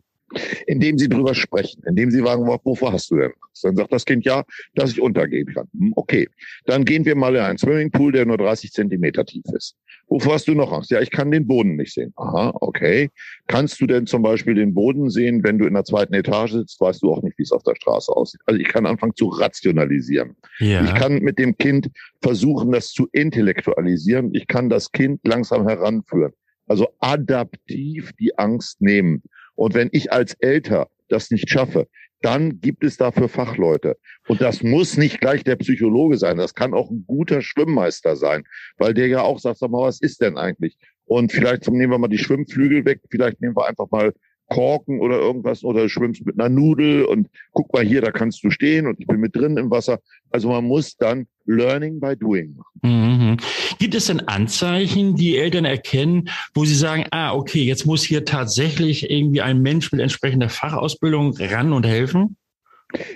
Indem 0.67 0.97
sie 0.97 1.09
drüber 1.09 1.35
sprechen, 1.35 1.83
indem 1.85 2.11
sie 2.11 2.21
fragen, 2.21 2.45
wovor 2.45 2.93
hast 2.93 3.11
du 3.11 3.17
denn 3.17 3.31
Angst? 3.41 3.63
Dann 3.63 3.75
sagt 3.75 3.91
das 3.91 4.05
Kind 4.05 4.25
ja, 4.25 4.43
dass 4.75 4.91
ich 4.91 5.01
untergehen 5.01 5.47
kann. 5.53 5.67
Hm, 5.77 5.93
okay, 5.95 6.27
dann 6.65 6.85
gehen 6.85 7.05
wir 7.05 7.15
mal 7.15 7.35
in 7.35 7.41
einen 7.41 7.57
Swimmingpool, 7.57 8.11
der 8.11 8.25
nur 8.25 8.37
30 8.37 8.71
Zentimeter 8.71 9.25
tief 9.25 9.43
ist. 9.55 9.75
Wovor 10.07 10.33
hast 10.33 10.47
du 10.47 10.53
noch 10.53 10.73
Angst? 10.73 10.91
Ja, 10.91 10.99
ich 10.99 11.09
kann 11.09 11.31
den 11.31 11.47
Boden 11.47 11.77
nicht 11.77 11.93
sehen. 11.93 12.11
Aha, 12.17 12.53
okay. 12.59 13.09
Kannst 13.47 13.79
du 13.79 13.87
denn 13.87 14.07
zum 14.07 14.21
Beispiel 14.21 14.55
den 14.55 14.73
Boden 14.73 15.09
sehen, 15.09 15.41
wenn 15.43 15.57
du 15.57 15.65
in 15.65 15.73
der 15.73 15.85
zweiten 15.85 16.13
Etage 16.13 16.51
sitzt, 16.51 16.81
weißt 16.81 17.01
du 17.01 17.13
auch 17.13 17.23
nicht, 17.23 17.37
wie 17.37 17.43
es 17.43 17.53
auf 17.53 17.63
der 17.63 17.75
Straße 17.75 18.11
aussieht. 18.11 18.41
Also 18.45 18.59
ich 18.59 18.67
kann 18.67 18.85
anfangen 18.85 19.15
zu 19.15 19.29
rationalisieren. 19.29 20.35
Ja. 20.59 20.83
Ich 20.83 20.93
kann 20.95 21.19
mit 21.19 21.39
dem 21.39 21.57
Kind 21.57 21.89
versuchen, 22.21 22.73
das 22.73 22.91
zu 22.91 23.07
intellektualisieren. 23.13 24.33
Ich 24.33 24.47
kann 24.47 24.69
das 24.69 24.91
Kind 24.91 25.21
langsam 25.23 25.65
heranführen. 25.65 26.33
Also 26.67 26.89
adaptiv 26.99 28.11
die 28.19 28.37
Angst 28.37 28.81
nehmen. 28.81 29.23
Und 29.55 29.73
wenn 29.73 29.89
ich 29.91 30.11
als 30.11 30.33
Älter 30.35 30.89
das 31.09 31.31
nicht 31.31 31.49
schaffe, 31.49 31.87
dann 32.21 32.61
gibt 32.61 32.83
es 32.83 32.97
dafür 32.97 33.27
Fachleute. 33.27 33.97
Und 34.27 34.41
das 34.41 34.61
muss 34.61 34.97
nicht 34.97 35.19
gleich 35.19 35.43
der 35.43 35.55
Psychologe 35.55 36.17
sein. 36.17 36.37
Das 36.37 36.53
kann 36.53 36.73
auch 36.73 36.91
ein 36.91 37.03
guter 37.07 37.41
Schwimmmeister 37.41 38.15
sein, 38.15 38.43
weil 38.77 38.93
der 38.93 39.07
ja 39.07 39.21
auch 39.21 39.39
sagt, 39.39 39.57
sag 39.57 39.71
mal, 39.71 39.87
was 39.87 39.99
ist 39.99 40.21
denn 40.21 40.37
eigentlich? 40.37 40.77
Und 41.05 41.31
vielleicht 41.31 41.67
nehmen 41.69 41.91
wir 41.91 41.97
mal 41.97 42.07
die 42.07 42.19
Schwimmflügel 42.19 42.85
weg. 42.85 43.01
Vielleicht 43.09 43.41
nehmen 43.41 43.55
wir 43.55 43.67
einfach 43.67 43.89
mal 43.89 44.13
Korken 44.51 44.99
oder 44.99 45.17
irgendwas 45.17 45.63
oder 45.63 45.83
du 45.83 45.89
schwimmst 45.89 46.25
mit 46.25 46.37
einer 46.37 46.49
Nudel 46.49 47.05
und 47.05 47.29
guck 47.53 47.73
mal 47.73 47.85
hier, 47.85 48.01
da 48.01 48.11
kannst 48.11 48.43
du 48.43 48.49
stehen 48.49 48.85
und 48.85 48.99
ich 48.99 49.07
bin 49.07 49.21
mit 49.21 49.33
drin 49.33 49.55
im 49.55 49.71
Wasser. 49.71 49.99
Also 50.29 50.49
man 50.49 50.65
muss 50.65 50.97
dann 50.97 51.25
Learning 51.45 52.01
by 52.01 52.17
Doing 52.17 52.57
machen. 52.57 52.81
Mhm. 52.83 53.37
Gibt 53.79 53.95
es 53.95 54.07
denn 54.07 54.19
Anzeichen, 54.19 55.15
die 55.15 55.37
Eltern 55.37 55.63
erkennen, 55.63 56.27
wo 56.53 56.65
sie 56.65 56.75
sagen, 56.75 57.05
ah, 57.11 57.33
okay, 57.33 57.63
jetzt 57.63 57.85
muss 57.85 58.03
hier 58.03 58.25
tatsächlich 58.25 59.09
irgendwie 59.09 59.41
ein 59.41 59.61
Mensch 59.61 59.89
mit 59.93 60.01
entsprechender 60.01 60.49
Fachausbildung 60.49 61.33
ran 61.37 61.71
und 61.71 61.85
helfen? 61.85 62.35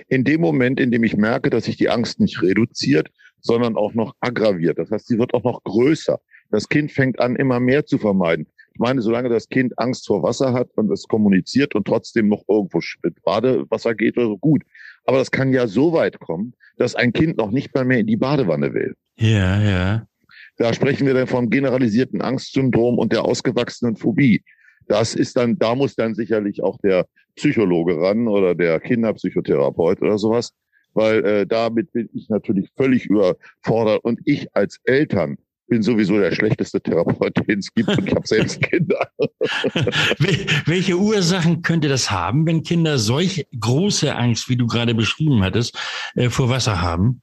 In 0.08 0.24
dem 0.24 0.40
Moment, 0.40 0.80
in 0.80 0.90
dem 0.90 1.04
ich 1.04 1.18
merke, 1.18 1.50
dass 1.50 1.64
sich 1.64 1.76
die 1.76 1.90
Angst 1.90 2.18
nicht 2.18 2.40
reduziert, 2.40 3.10
sondern 3.42 3.76
auch 3.76 3.92
noch 3.92 4.14
aggraviert. 4.20 4.78
Das 4.78 4.90
heißt, 4.90 5.06
sie 5.06 5.18
wird 5.18 5.34
auch 5.34 5.44
noch 5.44 5.62
größer. 5.64 6.18
Das 6.50 6.70
Kind 6.70 6.92
fängt 6.92 7.20
an, 7.20 7.36
immer 7.36 7.60
mehr 7.60 7.84
zu 7.84 7.98
vermeiden 7.98 8.46
Ich 8.76 8.80
meine, 8.80 9.00
solange 9.00 9.30
das 9.30 9.48
Kind 9.48 9.78
Angst 9.78 10.06
vor 10.06 10.22
Wasser 10.22 10.52
hat 10.52 10.68
und 10.76 10.92
es 10.92 11.08
kommuniziert 11.08 11.74
und 11.74 11.86
trotzdem 11.86 12.28
noch 12.28 12.44
irgendwo 12.46 12.82
mit 13.02 13.22
Badewasser 13.22 13.94
geht 13.94 14.18
oder 14.18 14.26
so, 14.26 14.36
gut. 14.36 14.64
Aber 15.06 15.16
das 15.16 15.30
kann 15.30 15.50
ja 15.50 15.66
so 15.66 15.94
weit 15.94 16.20
kommen, 16.20 16.52
dass 16.76 16.94
ein 16.94 17.14
Kind 17.14 17.38
noch 17.38 17.50
nicht 17.50 17.74
mal 17.74 17.86
mehr 17.86 18.00
in 18.00 18.06
die 18.06 18.18
Badewanne 18.18 18.74
will. 18.74 18.94
Ja, 19.16 19.62
ja. 19.62 20.06
Da 20.58 20.74
sprechen 20.74 21.06
wir 21.06 21.14
dann 21.14 21.26
vom 21.26 21.48
generalisierten 21.48 22.20
Angstsyndrom 22.20 22.98
und 22.98 23.14
der 23.14 23.24
ausgewachsenen 23.24 23.96
Phobie. 23.96 24.44
Das 24.88 25.14
ist 25.14 25.38
dann, 25.38 25.58
da 25.58 25.74
muss 25.74 25.94
dann 25.94 26.14
sicherlich 26.14 26.62
auch 26.62 26.76
der 26.82 27.06
Psychologe 27.34 27.98
ran 27.98 28.28
oder 28.28 28.54
der 28.54 28.78
Kinderpsychotherapeut 28.78 30.02
oder 30.02 30.18
sowas, 30.18 30.52
weil 30.92 31.24
äh, 31.24 31.46
damit 31.46 31.92
bin 31.92 32.10
ich 32.12 32.28
natürlich 32.28 32.68
völlig 32.76 33.06
überfordert 33.06 34.04
und 34.04 34.20
ich 34.26 34.54
als 34.54 34.80
Eltern 34.84 35.38
bin 35.66 35.82
sowieso 35.82 36.18
der 36.18 36.32
schlechteste 36.32 36.80
Therapeut, 36.80 37.36
den 37.48 37.58
es 37.58 37.72
gibt 37.74 37.88
und 37.88 38.06
ich 38.06 38.14
habe 38.14 38.26
selbst 38.26 38.62
Kinder. 38.62 39.08
Welche 40.66 40.96
Ursachen 40.96 41.62
könnte 41.62 41.88
das 41.88 42.10
haben, 42.10 42.46
wenn 42.46 42.62
Kinder 42.62 42.98
solch 42.98 43.46
große 43.58 44.14
Angst, 44.14 44.48
wie 44.48 44.56
du 44.56 44.66
gerade 44.66 44.94
beschrieben 44.94 45.42
hattest, 45.42 45.76
äh, 46.14 46.30
vor 46.30 46.48
Wasser 46.48 46.80
haben? 46.80 47.22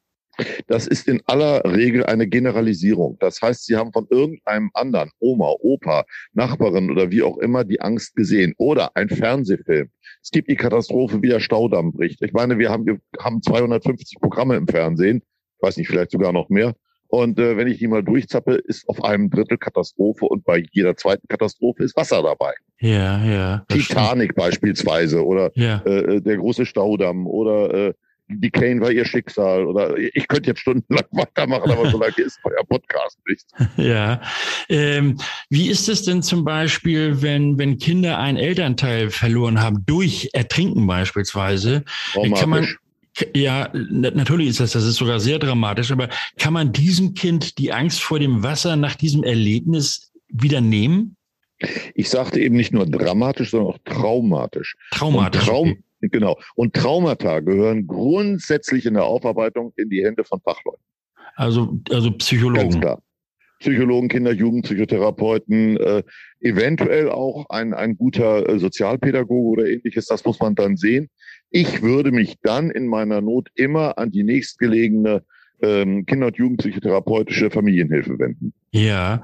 Das 0.68 0.88
ist 0.88 1.08
in 1.08 1.22
aller 1.26 1.64
Regel 1.64 2.06
eine 2.06 2.28
Generalisierung. 2.28 3.18
Das 3.20 3.42
heißt, 3.42 3.66
sie 3.66 3.76
haben 3.76 3.94
von 3.94 4.08
irgendeinem 4.10 4.72
anderen, 4.74 5.12
Oma, 5.20 5.54
Opa, 5.60 6.06
Nachbarin 6.34 6.90
oder 6.90 7.12
wie 7.12 7.22
auch 7.22 7.38
immer, 7.38 7.64
die 7.64 7.82
Angst 7.82 8.16
gesehen. 8.16 8.54
Oder 8.58 8.96
ein 8.96 9.10
Fernsehfilm. 9.10 9.90
Es 10.24 10.32
gibt 10.32 10.50
die 10.50 10.56
Katastrophe, 10.56 11.22
wie 11.22 11.30
der 11.30 11.40
Staudamm 11.40 11.92
bricht. 11.92 12.22
Ich 12.24 12.34
meine, 12.34 12.58
wir 12.58 12.72
haben, 12.72 12.86
wir 12.86 13.00
haben 13.20 13.44
250 13.44 14.20
Programme 14.20 14.56
im 14.56 14.68
Fernsehen. 14.68 15.22
Ich 15.58 15.62
weiß 15.62 15.78
nicht, 15.78 15.88
vielleicht 15.88 16.12
sogar 16.12 16.34
noch 16.34 16.50
mehr. 16.50 16.74
Und 17.14 17.38
äh, 17.38 17.56
wenn 17.58 17.68
ich 17.68 17.78
die 17.78 17.88
mal 17.88 18.02
durchzappe, 18.02 18.56
ist 18.56 18.90
auf 18.90 19.04
einem 19.04 19.30
Drittel 19.30 19.60
Katastrophe 19.60 20.26
und 20.26 20.44
bei 20.44 20.66
jeder 20.72 20.98
zweiten 20.98 21.28
Katastrophe 21.28 21.84
ist 21.84 21.96
Wasser 21.96 22.24
dabei. 22.24 22.54
Ja, 22.80 23.24
ja. 23.24 23.66
Titanic 23.70 24.32
stimmt. 24.32 24.36
beispielsweise 24.36 25.24
oder 25.24 25.52
ja. 25.54 25.84
äh, 25.86 26.22
der 26.22 26.38
große 26.38 26.66
Staudamm 26.66 27.28
oder 27.28 27.72
äh, 27.72 27.94
die 28.30 28.50
Kane 28.50 28.82
war 28.82 28.90
ihr 28.90 29.06
Schicksal 29.06 29.68
oder 29.68 29.96
ich 29.96 30.28
könnte 30.28 30.50
jetzt 30.50 30.62
stundenlang 30.62 31.06
weitermachen, 31.12 31.70
aber 31.70 31.88
so 31.92 32.00
lange 32.00 32.18
ist 32.18 32.40
euer 32.46 32.64
Podcast 32.68 33.20
nicht. 33.28 33.46
Ja. 33.78 34.20
Ähm, 34.70 35.20
wie 35.52 35.70
ist 35.70 35.90
es 35.90 36.02
denn 36.04 36.24
zum 36.24 36.44
Beispiel, 36.44 37.22
wenn, 37.22 37.60
wenn 37.60 37.78
Kinder 37.78 38.18
einen 38.18 38.40
Elternteil 38.40 39.12
verloren 39.12 39.62
haben, 39.62 39.84
durch 39.86 40.30
Ertrinken 40.34 40.88
beispielsweise? 40.88 41.84
Kann 42.14 42.50
man, 42.50 42.68
ja, 43.36 43.70
natürlich 43.74 44.50
ist 44.50 44.60
das, 44.60 44.72
das 44.72 44.86
ist 44.86 44.96
sogar 44.96 45.20
sehr 45.20 45.40
dramatisch, 45.40 45.92
aber 45.92 46.10
kann 46.38 46.54
man 46.54 46.72
diesem 46.72 47.14
Kind 47.14 47.58
die 47.58 47.72
Angst 47.72 48.02
vor 48.02 48.20
dem 48.20 48.44
Wasser 48.44 48.76
nach 48.76 48.96
diesem 48.96 49.24
Erlebnis 49.24 50.12
wieder 50.30 50.62
nehmen? 50.62 51.16
Ich 51.94 52.10
sagte 52.10 52.40
eben 52.40 52.56
nicht 52.56 52.74
nur 52.74 52.86
dramatisch, 52.86 53.52
sondern 53.52 53.74
auch 53.74 53.80
traumatisch. 53.86 54.76
Traumatisch. 54.92 55.42
Und 55.42 55.48
Traum, 55.48 55.70
okay. 55.70 55.84
Genau. 56.10 56.38
Und 56.56 56.74
Traumata 56.74 57.40
gehören 57.40 57.88
grundsätzlich 57.88 58.86
in 58.86 58.96
der 58.96 59.06
Aufarbeitung 59.06 59.72
in 59.78 59.90
die 59.90 60.04
Hände 60.04 60.24
von 60.26 60.42
Fachleuten. 60.42 60.84
Also, 61.36 61.80
also 61.90 62.12
Psychologen. 62.12 62.70
Ganz 62.70 62.80
klar. 62.80 63.02
Psychologen, 63.64 64.10
Kinder, 64.10 64.34
Jugendpsychotherapeuten, 64.34 65.78
äh, 65.78 66.04
eventuell 66.42 67.10
auch 67.10 67.46
ein, 67.50 67.74
ein 67.74 67.96
guter 67.96 68.48
äh, 68.50 68.60
Sozialpädagoge 68.60 69.48
oder 69.48 69.66
ähnliches. 69.66 70.08
Das 70.08 70.26
muss 70.26 70.40
man 70.42 70.54
dann 70.54 70.76
sehen. 70.76 71.10
Ich 71.50 71.82
würde 71.82 72.12
mich 72.12 72.36
dann 72.42 72.70
in 72.70 72.88
meiner 72.88 73.22
Not 73.22 73.50
immer 73.56 73.98
an 73.98 74.12
die 74.12 74.24
nächstgelegene 74.24 75.24
ähm, 75.64 76.06
Kinder- 76.06 76.28
und 76.28 76.38
Jugendpsychotherapeutische 76.38 77.50
Familienhilfe 77.50 78.20
wenden. 78.20 78.54
Ja, 78.72 79.22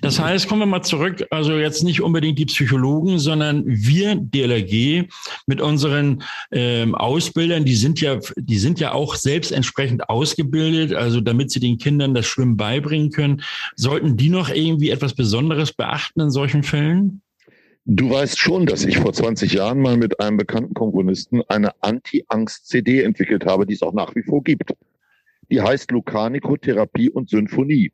das 0.00 0.18
heißt, 0.18 0.48
kommen 0.48 0.62
wir 0.62 0.66
mal 0.66 0.82
zurück, 0.82 1.26
also 1.30 1.58
jetzt 1.58 1.84
nicht 1.84 2.00
unbedingt 2.00 2.38
die 2.38 2.46
Psychologen, 2.46 3.18
sondern 3.18 3.64
wir 3.66 4.14
DLRG 4.16 5.08
mit 5.46 5.60
unseren 5.60 6.22
ähm, 6.52 6.94
Ausbildern, 6.94 7.64
die 7.64 7.74
sind 7.74 8.00
ja, 8.00 8.18
die 8.36 8.58
sind 8.58 8.80
ja 8.80 8.92
auch 8.92 9.14
selbst 9.16 9.52
entsprechend 9.52 10.08
ausgebildet, 10.08 10.94
also 10.94 11.20
damit 11.20 11.50
sie 11.50 11.60
den 11.60 11.76
Kindern 11.76 12.14
das 12.14 12.26
Schwimmen 12.26 12.56
beibringen 12.56 13.10
können. 13.10 13.42
Sollten 13.76 14.16
die 14.16 14.30
noch 14.30 14.48
irgendwie 14.48 14.90
etwas 14.90 15.14
Besonderes 15.14 15.72
beachten 15.72 16.20
in 16.20 16.30
solchen 16.30 16.62
Fällen? 16.62 17.20
Du 17.86 18.08
weißt 18.08 18.38
schon, 18.38 18.64
dass 18.64 18.84
ich 18.84 18.96
vor 18.96 19.12
20 19.12 19.52
Jahren 19.52 19.80
mal 19.80 19.98
mit 19.98 20.18
einem 20.18 20.38
bekannten 20.38 20.72
Komponisten 20.72 21.42
eine 21.48 21.72
Anti-Angst-CD 21.82 23.02
entwickelt 23.02 23.44
habe, 23.44 23.66
die 23.66 23.74
es 23.74 23.82
auch 23.82 23.92
nach 23.92 24.14
wie 24.14 24.22
vor 24.22 24.42
gibt. 24.42 24.72
Die 25.54 25.62
heißt 25.62 25.92
Lucanico 25.92 26.56
Therapie 26.56 27.10
und 27.10 27.30
Symphonie. 27.30 27.92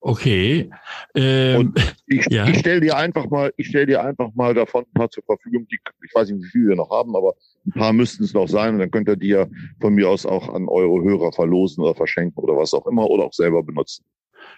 Okay. 0.00 0.68
Ähm, 1.14 1.60
und 1.60 1.96
ich, 2.08 2.26
ja. 2.30 2.48
ich 2.48 2.58
stelle 2.58 2.80
dir 2.80 2.96
einfach 2.96 3.30
mal, 3.30 3.54
ich 3.56 3.68
stelle 3.68 3.86
dir 3.86 4.02
einfach 4.02 4.30
mal 4.34 4.52
davon 4.52 4.82
ein 4.82 4.92
paar 4.92 5.08
zur 5.08 5.22
Verfügung. 5.22 5.68
Die, 5.70 5.78
ich 6.04 6.12
weiß 6.12 6.30
nicht, 6.30 6.42
wie 6.42 6.48
viel 6.48 6.68
wir 6.70 6.74
noch 6.74 6.90
haben, 6.90 7.14
aber 7.14 7.34
ein 7.64 7.70
paar 7.78 7.92
müssten 7.92 8.24
es 8.24 8.34
noch 8.34 8.48
sein. 8.48 8.74
Und 8.74 8.80
dann 8.80 8.90
könnt 8.90 9.08
ihr 9.08 9.14
die 9.14 9.28
ja 9.28 9.46
von 9.80 9.94
mir 9.94 10.08
aus 10.08 10.26
auch 10.26 10.52
an 10.52 10.66
eure 10.66 11.04
Hörer 11.04 11.30
verlosen 11.30 11.84
oder 11.84 11.94
verschenken 11.94 12.42
oder 12.42 12.56
was 12.56 12.74
auch 12.74 12.88
immer 12.88 13.08
oder 13.08 13.22
auch 13.22 13.32
selber 13.32 13.62
benutzen. 13.62 14.04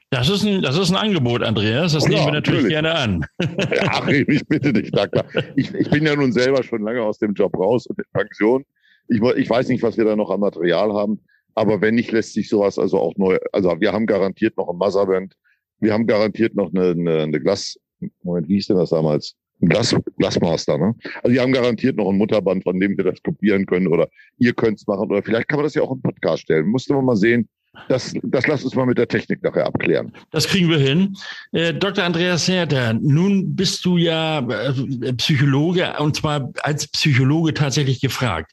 Das 0.08 0.30
ist 0.30 0.42
ein, 0.42 0.62
das 0.62 0.78
ist 0.78 0.90
ein 0.90 0.96
Angebot, 0.96 1.42
Andreas. 1.42 1.92
Das 1.92 2.04
ja, 2.04 2.12
nehmen 2.12 2.24
wir 2.28 2.32
natürlich, 2.32 2.62
natürlich, 2.62 2.82
gerne 2.82 2.94
an. 2.94 3.26
Ach, 3.90 4.08
ich 4.08 4.48
bitte 4.48 4.72
dich, 4.72 4.90
Danke. 4.90 5.22
Ich, 5.56 5.74
ich 5.74 5.90
bin 5.90 6.06
ja 6.06 6.16
nun 6.16 6.32
selber 6.32 6.62
schon 6.62 6.80
lange 6.80 7.02
aus 7.02 7.18
dem 7.18 7.34
Job 7.34 7.54
raus 7.58 7.86
und 7.86 7.98
in 7.98 8.04
Pension. 8.14 8.64
Ich, 9.08 9.20
ich 9.20 9.50
weiß 9.50 9.68
nicht, 9.68 9.82
was 9.82 9.98
wir 9.98 10.06
da 10.06 10.16
noch 10.16 10.30
an 10.30 10.40
Material 10.40 10.90
haben. 10.94 11.20
Aber 11.54 11.80
wenn 11.80 11.94
nicht, 11.94 12.12
lässt 12.12 12.34
sich 12.34 12.49
sowas 12.49 12.78
also 12.78 12.99
auch 12.99 13.14
neu. 13.16 13.38
Also 13.52 13.80
wir 13.80 13.92
haben 13.92 14.06
garantiert 14.06 14.56
noch 14.56 14.68
ein 14.68 14.76
Motherband. 14.76 15.34
Wir 15.80 15.92
haben 15.92 16.06
garantiert 16.06 16.54
noch 16.54 16.73
eine, 16.75 16.90
eine, 16.90 17.23
eine 17.23 17.40
Glas. 17.40 17.78
Moment, 18.23 18.49
wie 18.49 18.54
hieß 18.54 18.68
denn 18.68 18.76
das 18.76 18.90
damals? 18.90 19.34
Glas, 19.61 19.94
Glasmaster, 20.18 20.78
ne? 20.78 20.94
Also 21.23 21.34
wir 21.34 21.40
haben 21.40 21.52
garantiert 21.52 21.96
noch 21.96 22.11
ein 22.11 22.18
Mutterband, 22.18 22.64
von 22.64 22.78
dem 22.78 22.96
wir 22.96 23.04
das 23.04 23.23
kopieren 23.23 23.66
können 23.66 23.87
oder 23.87 24.08
ihr 24.38 24.52
könnt 24.52 24.78
es 24.78 24.87
machen 24.87 25.11
oder 25.11 25.23
vielleicht 25.23 25.49
kann 25.49 25.58
man 25.58 25.64
das 25.64 25.75
ja 25.75 25.82
auch 25.82 25.92
im 25.92 26.02
Podcast 26.02 26.42
stellen. 26.42 26.66
Musste 26.66 26.94
man 26.94 27.04
mal 27.04 27.16
sehen. 27.16 27.49
Das, 27.88 28.14
das 28.23 28.46
lasst 28.46 28.64
uns 28.64 28.75
mal 28.76 28.87
mit 28.87 28.99
der 28.99 29.08
Technik 29.08 29.42
nachher 29.42 29.66
abklären. 29.66 30.12
Das 30.30 30.46
kriegen 30.46 30.68
wir 30.70 30.78
hin. 30.78 31.16
Äh, 31.52 31.75
Dr. 31.75 32.04
Andreas 32.04 32.46
Herter, 32.46 32.94
nun 32.94 33.56
bist 33.56 33.84
du 33.84 33.96
ja 33.96 34.38
äh, 34.49 35.12
Psychologe 35.14 35.94
und 35.99 36.14
zwar 36.14 36.52
als 36.62 36.87
Psychologe 36.88 37.52
tatsächlich 37.52 38.00
gefragt. 38.00 38.52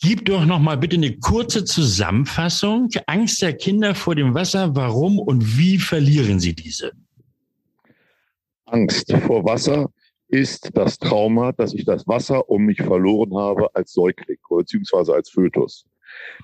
Gib 0.00 0.26
doch 0.26 0.46
noch 0.46 0.60
mal 0.60 0.76
bitte 0.76 0.94
eine 0.94 1.16
kurze 1.18 1.64
Zusammenfassung. 1.64 2.88
Angst 3.06 3.42
der 3.42 3.52
Kinder 3.52 3.96
vor 3.96 4.14
dem 4.14 4.32
Wasser. 4.32 4.76
Warum 4.76 5.18
und 5.18 5.58
wie 5.58 5.78
verlieren 5.78 6.38
sie 6.38 6.54
diese? 6.54 6.92
Angst 8.66 9.12
vor 9.26 9.44
Wasser 9.44 9.90
ist 10.28 10.70
das 10.74 10.98
Trauma, 10.98 11.50
dass 11.52 11.74
ich 11.74 11.84
das 11.84 12.06
Wasser 12.06 12.48
um 12.48 12.66
mich 12.66 12.80
verloren 12.80 13.36
habe 13.36 13.74
als 13.74 13.92
Säugling 13.92 14.38
beziehungsweise 14.48 15.14
als 15.14 15.30
Fötus. 15.30 15.84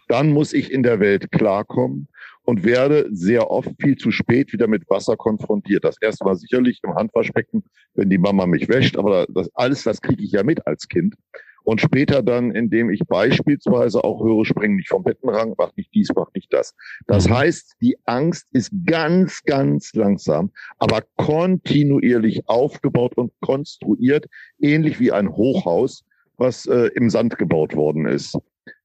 Dann 0.08 0.32
muss 0.32 0.52
ich 0.52 0.72
in 0.72 0.82
der 0.82 0.98
Welt 0.98 1.30
klarkommen 1.30 2.08
und 2.42 2.64
werde 2.64 3.08
sehr 3.12 3.50
oft 3.50 3.70
viel 3.80 3.96
zu 3.96 4.10
spät 4.10 4.52
wieder 4.52 4.66
mit 4.66 4.88
Wasser 4.90 5.16
konfrontiert. 5.16 5.84
Das 5.84 5.96
erste 6.00 6.24
Mal 6.24 6.34
sicherlich 6.34 6.80
im 6.82 6.94
Handwaschbecken, 6.94 7.62
wenn 7.94 8.10
die 8.10 8.18
Mama 8.18 8.46
mich 8.46 8.68
wäscht, 8.68 8.96
aber 8.96 9.26
das, 9.28 9.48
alles 9.54 9.84
das 9.84 10.00
kriege 10.00 10.24
ich 10.24 10.32
ja 10.32 10.42
mit 10.42 10.66
als 10.66 10.88
Kind 10.88 11.14
und 11.64 11.80
später 11.80 12.22
dann, 12.22 12.52
indem 12.52 12.90
ich 12.90 13.00
beispielsweise 13.06 14.04
auch 14.04 14.22
höre, 14.22 14.44
spring 14.44 14.76
nicht 14.76 14.88
vom 14.88 15.02
Bettenrang, 15.02 15.54
mach 15.58 15.74
nicht 15.76 15.92
dies, 15.94 16.10
mach 16.14 16.28
nicht 16.34 16.52
das. 16.52 16.74
Das 17.06 17.28
mhm. 17.28 17.34
heißt, 17.34 17.74
die 17.80 17.96
Angst 18.04 18.46
ist 18.52 18.70
ganz, 18.86 19.42
ganz 19.44 19.92
langsam, 19.94 20.50
aber 20.78 21.02
kontinuierlich 21.16 22.48
aufgebaut 22.48 23.16
und 23.16 23.32
konstruiert, 23.40 24.26
ähnlich 24.60 25.00
wie 25.00 25.10
ein 25.10 25.30
Hochhaus, 25.30 26.04
was 26.36 26.66
äh, 26.66 26.90
im 26.94 27.10
Sand 27.10 27.38
gebaut 27.38 27.74
worden 27.74 28.06
ist. 28.06 28.38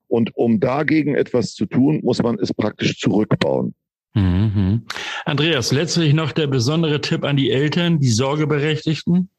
Und 0.07 0.35
um 0.35 0.59
dagegen 0.59 1.15
etwas 1.15 1.53
zu 1.53 1.65
tun, 1.65 1.99
muss 2.03 2.21
man 2.23 2.39
es 2.39 2.53
praktisch 2.53 2.99
zurückbauen. 2.99 3.75
Mhm. 4.15 4.85
Andreas, 5.25 5.71
letztlich 5.71 6.13
noch 6.13 6.31
der 6.31 6.47
besondere 6.47 7.01
Tipp 7.01 7.23
an 7.23 7.37
die 7.37 7.51
Eltern, 7.51 7.99
die 7.99 8.09
Sorgeberechtigten. 8.09 9.29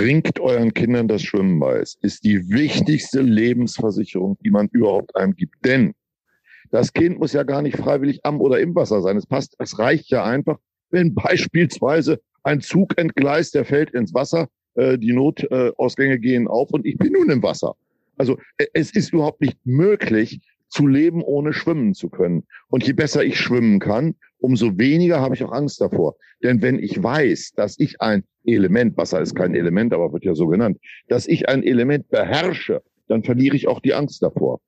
Bringt 0.00 0.40
euren 0.40 0.72
Kindern 0.72 1.08
das 1.08 1.20
Schwimmen 1.20 1.60
bei. 1.60 1.76
Es 1.76 1.98
ist 2.00 2.24
die 2.24 2.48
wichtigste 2.48 3.20
Lebensversicherung, 3.20 4.38
die 4.42 4.50
man 4.50 4.66
überhaupt 4.72 5.14
einem 5.14 5.34
gibt. 5.34 5.62
Denn 5.62 5.92
das 6.70 6.94
Kind 6.94 7.18
muss 7.18 7.34
ja 7.34 7.42
gar 7.42 7.60
nicht 7.60 7.76
freiwillig 7.76 8.20
am 8.24 8.40
oder 8.40 8.60
im 8.60 8.74
Wasser 8.74 9.02
sein. 9.02 9.18
Es 9.18 9.26
passt, 9.26 9.56
es 9.58 9.78
reicht 9.78 10.08
ja 10.08 10.24
einfach, 10.24 10.58
wenn 10.88 11.14
beispielsweise 11.14 12.18
ein 12.44 12.62
Zug 12.62 12.96
entgleist, 12.96 13.54
der 13.54 13.66
fällt 13.66 13.90
ins 13.90 14.14
Wasser, 14.14 14.48
äh, 14.74 14.96
die 14.96 15.12
Notausgänge 15.12 16.18
gehen 16.18 16.48
auf 16.48 16.70
und 16.70 16.86
ich 16.86 16.96
bin 16.96 17.12
nun 17.12 17.28
im 17.28 17.42
Wasser. 17.42 17.74
Also 18.16 18.38
äh, 18.56 18.68
es 18.72 18.92
ist 18.92 19.12
überhaupt 19.12 19.42
nicht 19.42 19.58
möglich, 19.64 20.40
zu 20.70 20.86
leben, 20.86 21.20
ohne 21.20 21.52
schwimmen 21.52 21.92
zu 21.92 22.08
können. 22.08 22.46
Und 22.68 22.86
je 22.86 22.94
besser 22.94 23.22
ich 23.22 23.38
schwimmen 23.38 23.80
kann, 23.80 24.14
umso 24.38 24.78
weniger 24.78 25.20
habe 25.20 25.34
ich 25.34 25.44
auch 25.44 25.52
Angst 25.52 25.78
davor. 25.80 26.14
Denn 26.42 26.62
wenn 26.62 26.78
ich 26.78 27.02
weiß, 27.02 27.52
dass 27.54 27.78
ich 27.78 28.00
ein 28.00 28.24
Element, 28.44 28.96
Wasser 28.96 29.20
ist 29.20 29.34
kein 29.34 29.54
Element, 29.54 29.92
aber 29.92 30.12
wird 30.12 30.24
ja 30.24 30.34
so 30.34 30.46
genannt, 30.46 30.78
dass 31.08 31.26
ich 31.26 31.48
ein 31.48 31.62
Element 31.62 32.08
beherrsche, 32.08 32.82
dann 33.08 33.22
verliere 33.22 33.56
ich 33.56 33.68
auch 33.68 33.80
die 33.80 33.94
Angst 33.94 34.22
davor. 34.22 34.60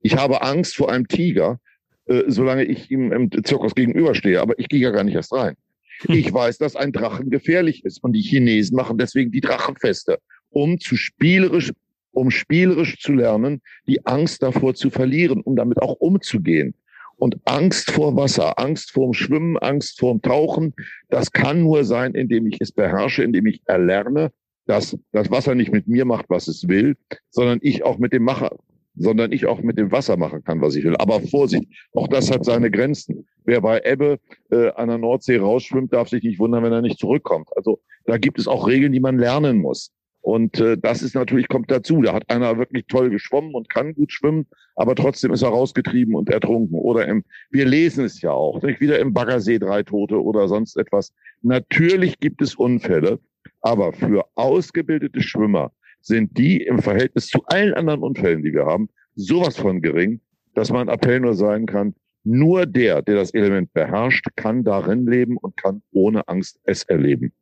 Ich 0.00 0.16
habe 0.16 0.42
Angst 0.42 0.76
vor 0.76 0.90
einem 0.90 1.08
Tiger, 1.08 1.60
äh, 2.06 2.24
solange 2.26 2.64
ich 2.64 2.90
ihm 2.90 3.12
im 3.12 3.30
Zirkus 3.44 3.74
gegenüberstehe, 3.74 4.40
aber 4.40 4.58
ich 4.58 4.68
gehe 4.68 4.80
ja 4.80 4.90
gar 4.90 5.04
nicht 5.04 5.14
erst 5.14 5.32
rein. 5.32 5.56
Hm. 6.02 6.14
Ich 6.14 6.32
weiß, 6.32 6.58
dass 6.58 6.76
ein 6.76 6.92
Drachen 6.92 7.30
gefährlich 7.30 7.84
ist 7.84 8.02
und 8.02 8.12
die 8.12 8.20
Chinesen 8.20 8.76
machen 8.76 8.98
deswegen 8.98 9.30
die 9.30 9.40
Drachenfeste, 9.40 10.18
um 10.50 10.78
zu 10.78 10.96
spielerisch, 10.96 11.72
um 12.12 12.30
spielerisch 12.30 12.98
zu 12.98 13.12
lernen, 13.12 13.62
die 13.86 14.04
Angst 14.06 14.42
davor 14.42 14.74
zu 14.74 14.90
verlieren, 14.90 15.40
um 15.40 15.56
damit 15.56 15.78
auch 15.80 15.94
umzugehen. 15.94 16.74
Und 17.16 17.38
Angst 17.44 17.90
vor 17.90 18.14
Wasser, 18.16 18.58
Angst 18.58 18.90
vorm 18.90 19.14
Schwimmen, 19.14 19.56
Angst 19.58 19.98
vorm 19.98 20.20
Tauchen, 20.20 20.74
das 21.08 21.32
kann 21.32 21.62
nur 21.62 21.84
sein, 21.84 22.14
indem 22.14 22.46
ich 22.46 22.60
es 22.60 22.72
beherrsche, 22.72 23.22
indem 23.22 23.46
ich 23.46 23.62
erlerne, 23.64 24.32
dass 24.66 24.98
das 25.12 25.30
Wasser 25.30 25.54
nicht 25.54 25.72
mit 25.72 25.88
mir 25.88 26.04
macht, 26.04 26.26
was 26.28 26.48
es 26.48 26.68
will, 26.68 26.96
sondern 27.30 27.58
ich 27.62 27.84
auch 27.84 27.98
mit 27.98 28.12
dem 28.12 28.24
Macher, 28.24 28.56
sondern 28.96 29.32
ich 29.32 29.46
auch 29.46 29.60
mit 29.60 29.78
dem 29.78 29.92
Wasser 29.92 30.16
machen 30.16 30.42
kann, 30.44 30.60
was 30.60 30.74
ich 30.74 30.84
will. 30.84 30.96
Aber 30.96 31.20
Vorsicht, 31.20 31.68
auch 31.94 32.08
das 32.08 32.30
hat 32.30 32.44
seine 32.44 32.70
Grenzen. 32.70 33.26
Wer 33.44 33.60
bei 33.60 33.80
Ebbe 33.84 34.18
äh, 34.50 34.70
an 34.72 34.88
der 34.88 34.98
Nordsee 34.98 35.36
rausschwimmt, 35.36 35.92
darf 35.92 36.08
sich 36.08 36.22
nicht 36.22 36.38
wundern, 36.38 36.64
wenn 36.64 36.72
er 36.72 36.82
nicht 36.82 36.98
zurückkommt. 36.98 37.48
Also 37.56 37.80
da 38.04 38.18
gibt 38.18 38.38
es 38.38 38.48
auch 38.48 38.66
Regeln, 38.66 38.92
die 38.92 39.00
man 39.00 39.18
lernen 39.18 39.58
muss. 39.58 39.92
Und 40.26 40.58
äh, 40.58 40.76
das 40.76 41.02
ist 41.02 41.14
natürlich, 41.14 41.46
kommt 41.46 41.70
dazu. 41.70 42.02
Da 42.02 42.12
hat 42.12 42.28
einer 42.28 42.58
wirklich 42.58 42.86
toll 42.88 43.10
geschwommen 43.10 43.54
und 43.54 43.68
kann 43.68 43.94
gut 43.94 44.10
schwimmen, 44.10 44.48
aber 44.74 44.96
trotzdem 44.96 45.32
ist 45.32 45.42
er 45.42 45.50
rausgetrieben 45.50 46.16
und 46.16 46.28
ertrunken. 46.30 46.76
Oder 46.76 47.06
im, 47.06 47.22
wir 47.52 47.64
lesen 47.64 48.04
es 48.04 48.20
ja 48.22 48.32
auch, 48.32 48.60
nicht 48.60 48.80
wieder 48.80 48.98
im 48.98 49.14
Baggersee 49.14 49.60
drei 49.60 49.84
Tote 49.84 50.20
oder 50.20 50.48
sonst 50.48 50.76
etwas. 50.78 51.14
Natürlich 51.42 52.18
gibt 52.18 52.42
es 52.42 52.56
Unfälle, 52.56 53.20
aber 53.60 53.92
für 53.92 54.24
ausgebildete 54.34 55.22
Schwimmer 55.22 55.70
sind 56.00 56.36
die 56.36 56.60
im 56.60 56.80
Verhältnis 56.80 57.28
zu 57.28 57.44
allen 57.46 57.74
anderen 57.74 58.02
Unfällen, 58.02 58.42
die 58.42 58.52
wir 58.52 58.66
haben, 58.66 58.88
sowas 59.14 59.56
von 59.56 59.80
gering, 59.80 60.20
dass 60.54 60.72
mein 60.72 60.88
Appell 60.88 61.20
nur 61.20 61.34
sein 61.34 61.66
kann, 61.66 61.94
nur 62.24 62.66
der, 62.66 63.00
der 63.00 63.14
das 63.14 63.32
Element 63.32 63.72
beherrscht, 63.74 64.26
kann 64.34 64.64
darin 64.64 65.06
leben 65.06 65.36
und 65.36 65.56
kann 65.56 65.82
ohne 65.92 66.26
Angst 66.26 66.58
es 66.64 66.82
erleben. 66.82 67.32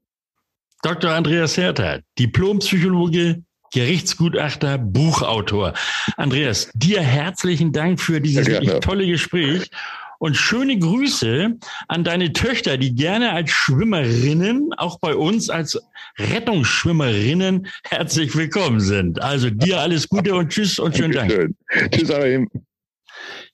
Dr. 0.85 1.13
Andreas 1.13 1.57
Herter, 1.57 2.01
Diplompsychologe, 2.19 3.43
Gerichtsgutachter, 3.73 4.77
Buchautor. 4.77 5.73
Andreas, 6.19 6.71
dir 6.75 7.01
herzlichen 7.01 7.73
Dank 7.73 7.99
für 7.99 8.21
dieses 8.21 8.47
wirklich 8.47 8.81
tolle 8.81 9.07
Gespräch 9.07 9.71
und 10.19 10.37
schöne 10.37 10.79
Grüße 10.79 11.57
an 11.89 12.05
deine 12.05 12.35
Töchter, 12.35 12.77
die 12.77 12.95
gerne 12.95 13.33
als 13.33 13.51
Schwimmerinnen, 13.51 14.75
auch 14.77 14.99
bei 15.01 15.17
uns 15.17 15.49
als 15.49 15.81
Rettungsschwimmerinnen 16.19 17.67
herzlich 17.89 18.37
willkommen 18.37 18.81
sind. 18.81 19.23
Also 19.23 19.49
dir 19.49 19.81
alles 19.81 20.07
Gute 20.07 20.35
und 20.35 20.51
tschüss 20.51 20.79
und 20.79 20.99
schönen 20.99 21.13
Dank. 21.13 21.49
Tschüss, 21.93 22.11
Arim. 22.11 22.47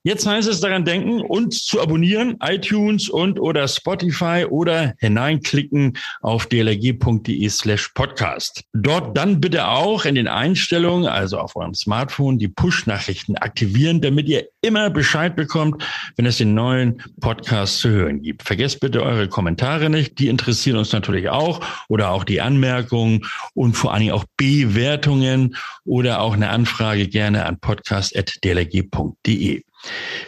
Jetzt 0.03 0.27
heißt 0.27 0.49
es 0.49 0.61
daran 0.61 0.87
denken, 0.87 1.21
uns 1.21 1.67
zu 1.67 1.79
abonnieren, 1.79 2.39
iTunes 2.43 3.11
und 3.11 3.39
oder 3.39 3.69
Spotify 3.69 4.47
oder 4.49 4.95
hineinklicken 4.99 5.99
auf 6.23 6.47
dlg.de 6.47 7.47
slash 7.51 7.89
podcast. 7.89 8.65
Dort 8.73 9.15
dann 9.15 9.43
bitte 9.43 9.69
auch 9.69 10.07
in 10.07 10.15
den 10.15 10.27
Einstellungen, 10.27 11.07
also 11.07 11.39
auf 11.39 11.55
eurem 11.55 11.75
Smartphone, 11.75 12.39
die 12.39 12.49
Push-Nachrichten 12.49 13.37
aktivieren, 13.37 14.01
damit 14.01 14.27
ihr 14.27 14.49
immer 14.63 14.89
Bescheid 14.89 15.37
bekommt, 15.37 15.85
wenn 16.17 16.25
es 16.25 16.39
den 16.39 16.55
neuen 16.55 17.03
Podcast 17.21 17.81
zu 17.81 17.91
hören 17.91 18.23
gibt. 18.23 18.43
Vergesst 18.43 18.81
bitte 18.81 19.03
eure 19.03 19.29
Kommentare 19.29 19.91
nicht, 19.91 20.19
die 20.19 20.29
interessieren 20.29 20.79
uns 20.79 20.93
natürlich 20.93 21.29
auch 21.29 21.61
oder 21.91 22.11
auch 22.11 22.25
die 22.25 22.41
Anmerkungen 22.41 23.27
und 23.53 23.75
vor 23.75 23.93
allen 23.93 24.01
Dingen 24.01 24.15
auch 24.15 24.25
Bewertungen 24.39 25.57
oder 25.85 26.23
auch 26.23 26.33
eine 26.33 26.49
Anfrage 26.49 27.07
gerne 27.07 27.45
an 27.45 27.61
podcast.dlg.de. 27.61 29.63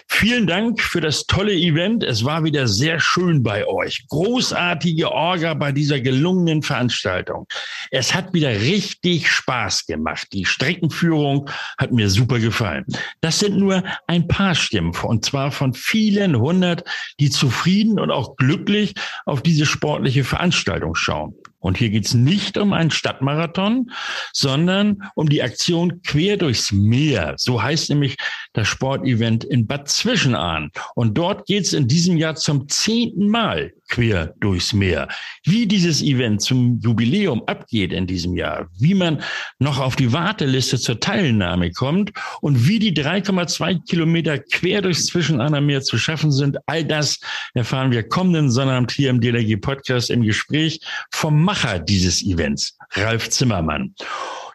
Vielen 0.08 0.46
Dank 0.46 0.80
für 0.80 1.00
das 1.00 1.26
tolle 1.26 1.52
Event. 1.52 2.04
Es 2.04 2.24
war 2.24 2.44
wieder 2.44 2.68
sehr 2.68 3.00
schön 3.00 3.42
bei 3.42 3.66
euch. 3.66 4.06
Großartige 4.08 5.10
Orga 5.10 5.54
bei 5.54 5.72
dieser 5.72 6.00
gelungenen 6.00 6.62
Veranstaltung. 6.62 7.46
Es 7.90 8.14
hat 8.14 8.32
wieder 8.32 8.50
richtig 8.50 9.28
Spaß 9.28 9.86
gemacht. 9.86 10.28
Die 10.32 10.44
Streckenführung 10.44 11.50
hat 11.78 11.92
mir 11.92 12.08
super 12.08 12.38
gefallen. 12.38 12.84
Das 13.20 13.40
sind 13.40 13.56
nur 13.58 13.82
ein 14.06 14.28
paar 14.28 14.54
Stimmen 14.54 14.94
und 15.02 15.24
zwar 15.24 15.50
von 15.50 15.74
vielen 15.74 16.38
hundert, 16.38 16.84
die 17.18 17.30
zufrieden 17.30 17.98
und 17.98 18.10
auch 18.10 18.36
glücklich 18.36 18.94
auf 19.26 19.42
diese 19.42 19.66
sportliche 19.66 20.24
Veranstaltung 20.24 20.94
schauen. 20.94 21.34
Und 21.62 21.78
hier 21.78 21.90
geht's 21.90 22.12
nicht 22.12 22.58
um 22.58 22.72
einen 22.72 22.90
Stadtmarathon, 22.90 23.90
sondern 24.32 25.02
um 25.14 25.28
die 25.28 25.42
Aktion 25.42 26.02
Quer 26.02 26.36
durchs 26.36 26.72
Meer. 26.72 27.34
So 27.38 27.62
heißt 27.62 27.88
nämlich 27.88 28.16
das 28.52 28.66
Sportevent 28.66 29.44
in 29.44 29.66
Bad 29.66 29.88
Zwischenahn. 29.88 30.72
Und 30.96 31.16
dort 31.16 31.46
geht's 31.46 31.72
in 31.72 31.86
diesem 31.86 32.16
Jahr 32.16 32.34
zum 32.34 32.68
zehnten 32.68 33.28
Mal 33.28 33.72
quer 33.92 34.34
durchs 34.40 34.72
Meer. 34.72 35.06
Wie 35.44 35.66
dieses 35.66 36.02
Event 36.02 36.40
zum 36.40 36.80
Jubiläum 36.80 37.42
abgeht 37.46 37.92
in 37.92 38.06
diesem 38.06 38.36
Jahr, 38.36 38.68
wie 38.78 38.94
man 38.94 39.22
noch 39.58 39.78
auf 39.78 39.96
die 39.96 40.12
Warteliste 40.12 40.78
zur 40.78 40.98
Teilnahme 40.98 41.70
kommt 41.70 42.10
und 42.40 42.66
wie 42.66 42.78
die 42.78 42.94
3,2 42.94 43.84
Kilometer 43.86 44.38
quer 44.38 44.82
durchs 44.82 45.06
Zwischenahner 45.06 45.60
Meer 45.60 45.82
zu 45.82 45.98
schaffen 45.98 46.32
sind, 46.32 46.56
all 46.66 46.84
das 46.84 47.20
erfahren 47.54 47.92
wir 47.92 48.02
kommenden 48.08 48.50
Sonnabend 48.50 48.90
hier 48.90 49.10
im 49.10 49.20
DLG 49.20 49.60
Podcast 49.60 50.10
im 50.10 50.22
Gespräch 50.22 50.80
vom 51.10 51.42
Macher 51.42 51.78
dieses 51.78 52.24
Events, 52.24 52.76
Ralf 52.94 53.28
Zimmermann. 53.28 53.94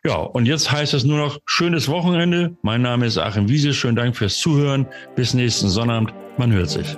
Ja, 0.03 0.15
und 0.15 0.45
jetzt 0.45 0.71
heißt 0.71 0.93
es 0.93 1.03
nur 1.03 1.17
noch 1.19 1.37
schönes 1.45 1.87
Wochenende. 1.89 2.55
Mein 2.63 2.81
Name 2.81 3.05
ist 3.05 3.17
Achim 3.17 3.49
Wiese. 3.49 3.73
Schönen 3.73 3.95
Dank 3.95 4.15
fürs 4.15 4.39
Zuhören. 4.39 4.87
Bis 5.15 5.33
nächsten 5.33 5.69
Sonnabend. 5.69 6.13
Man 6.37 6.51
hört 6.51 6.69
sich. 6.69 6.97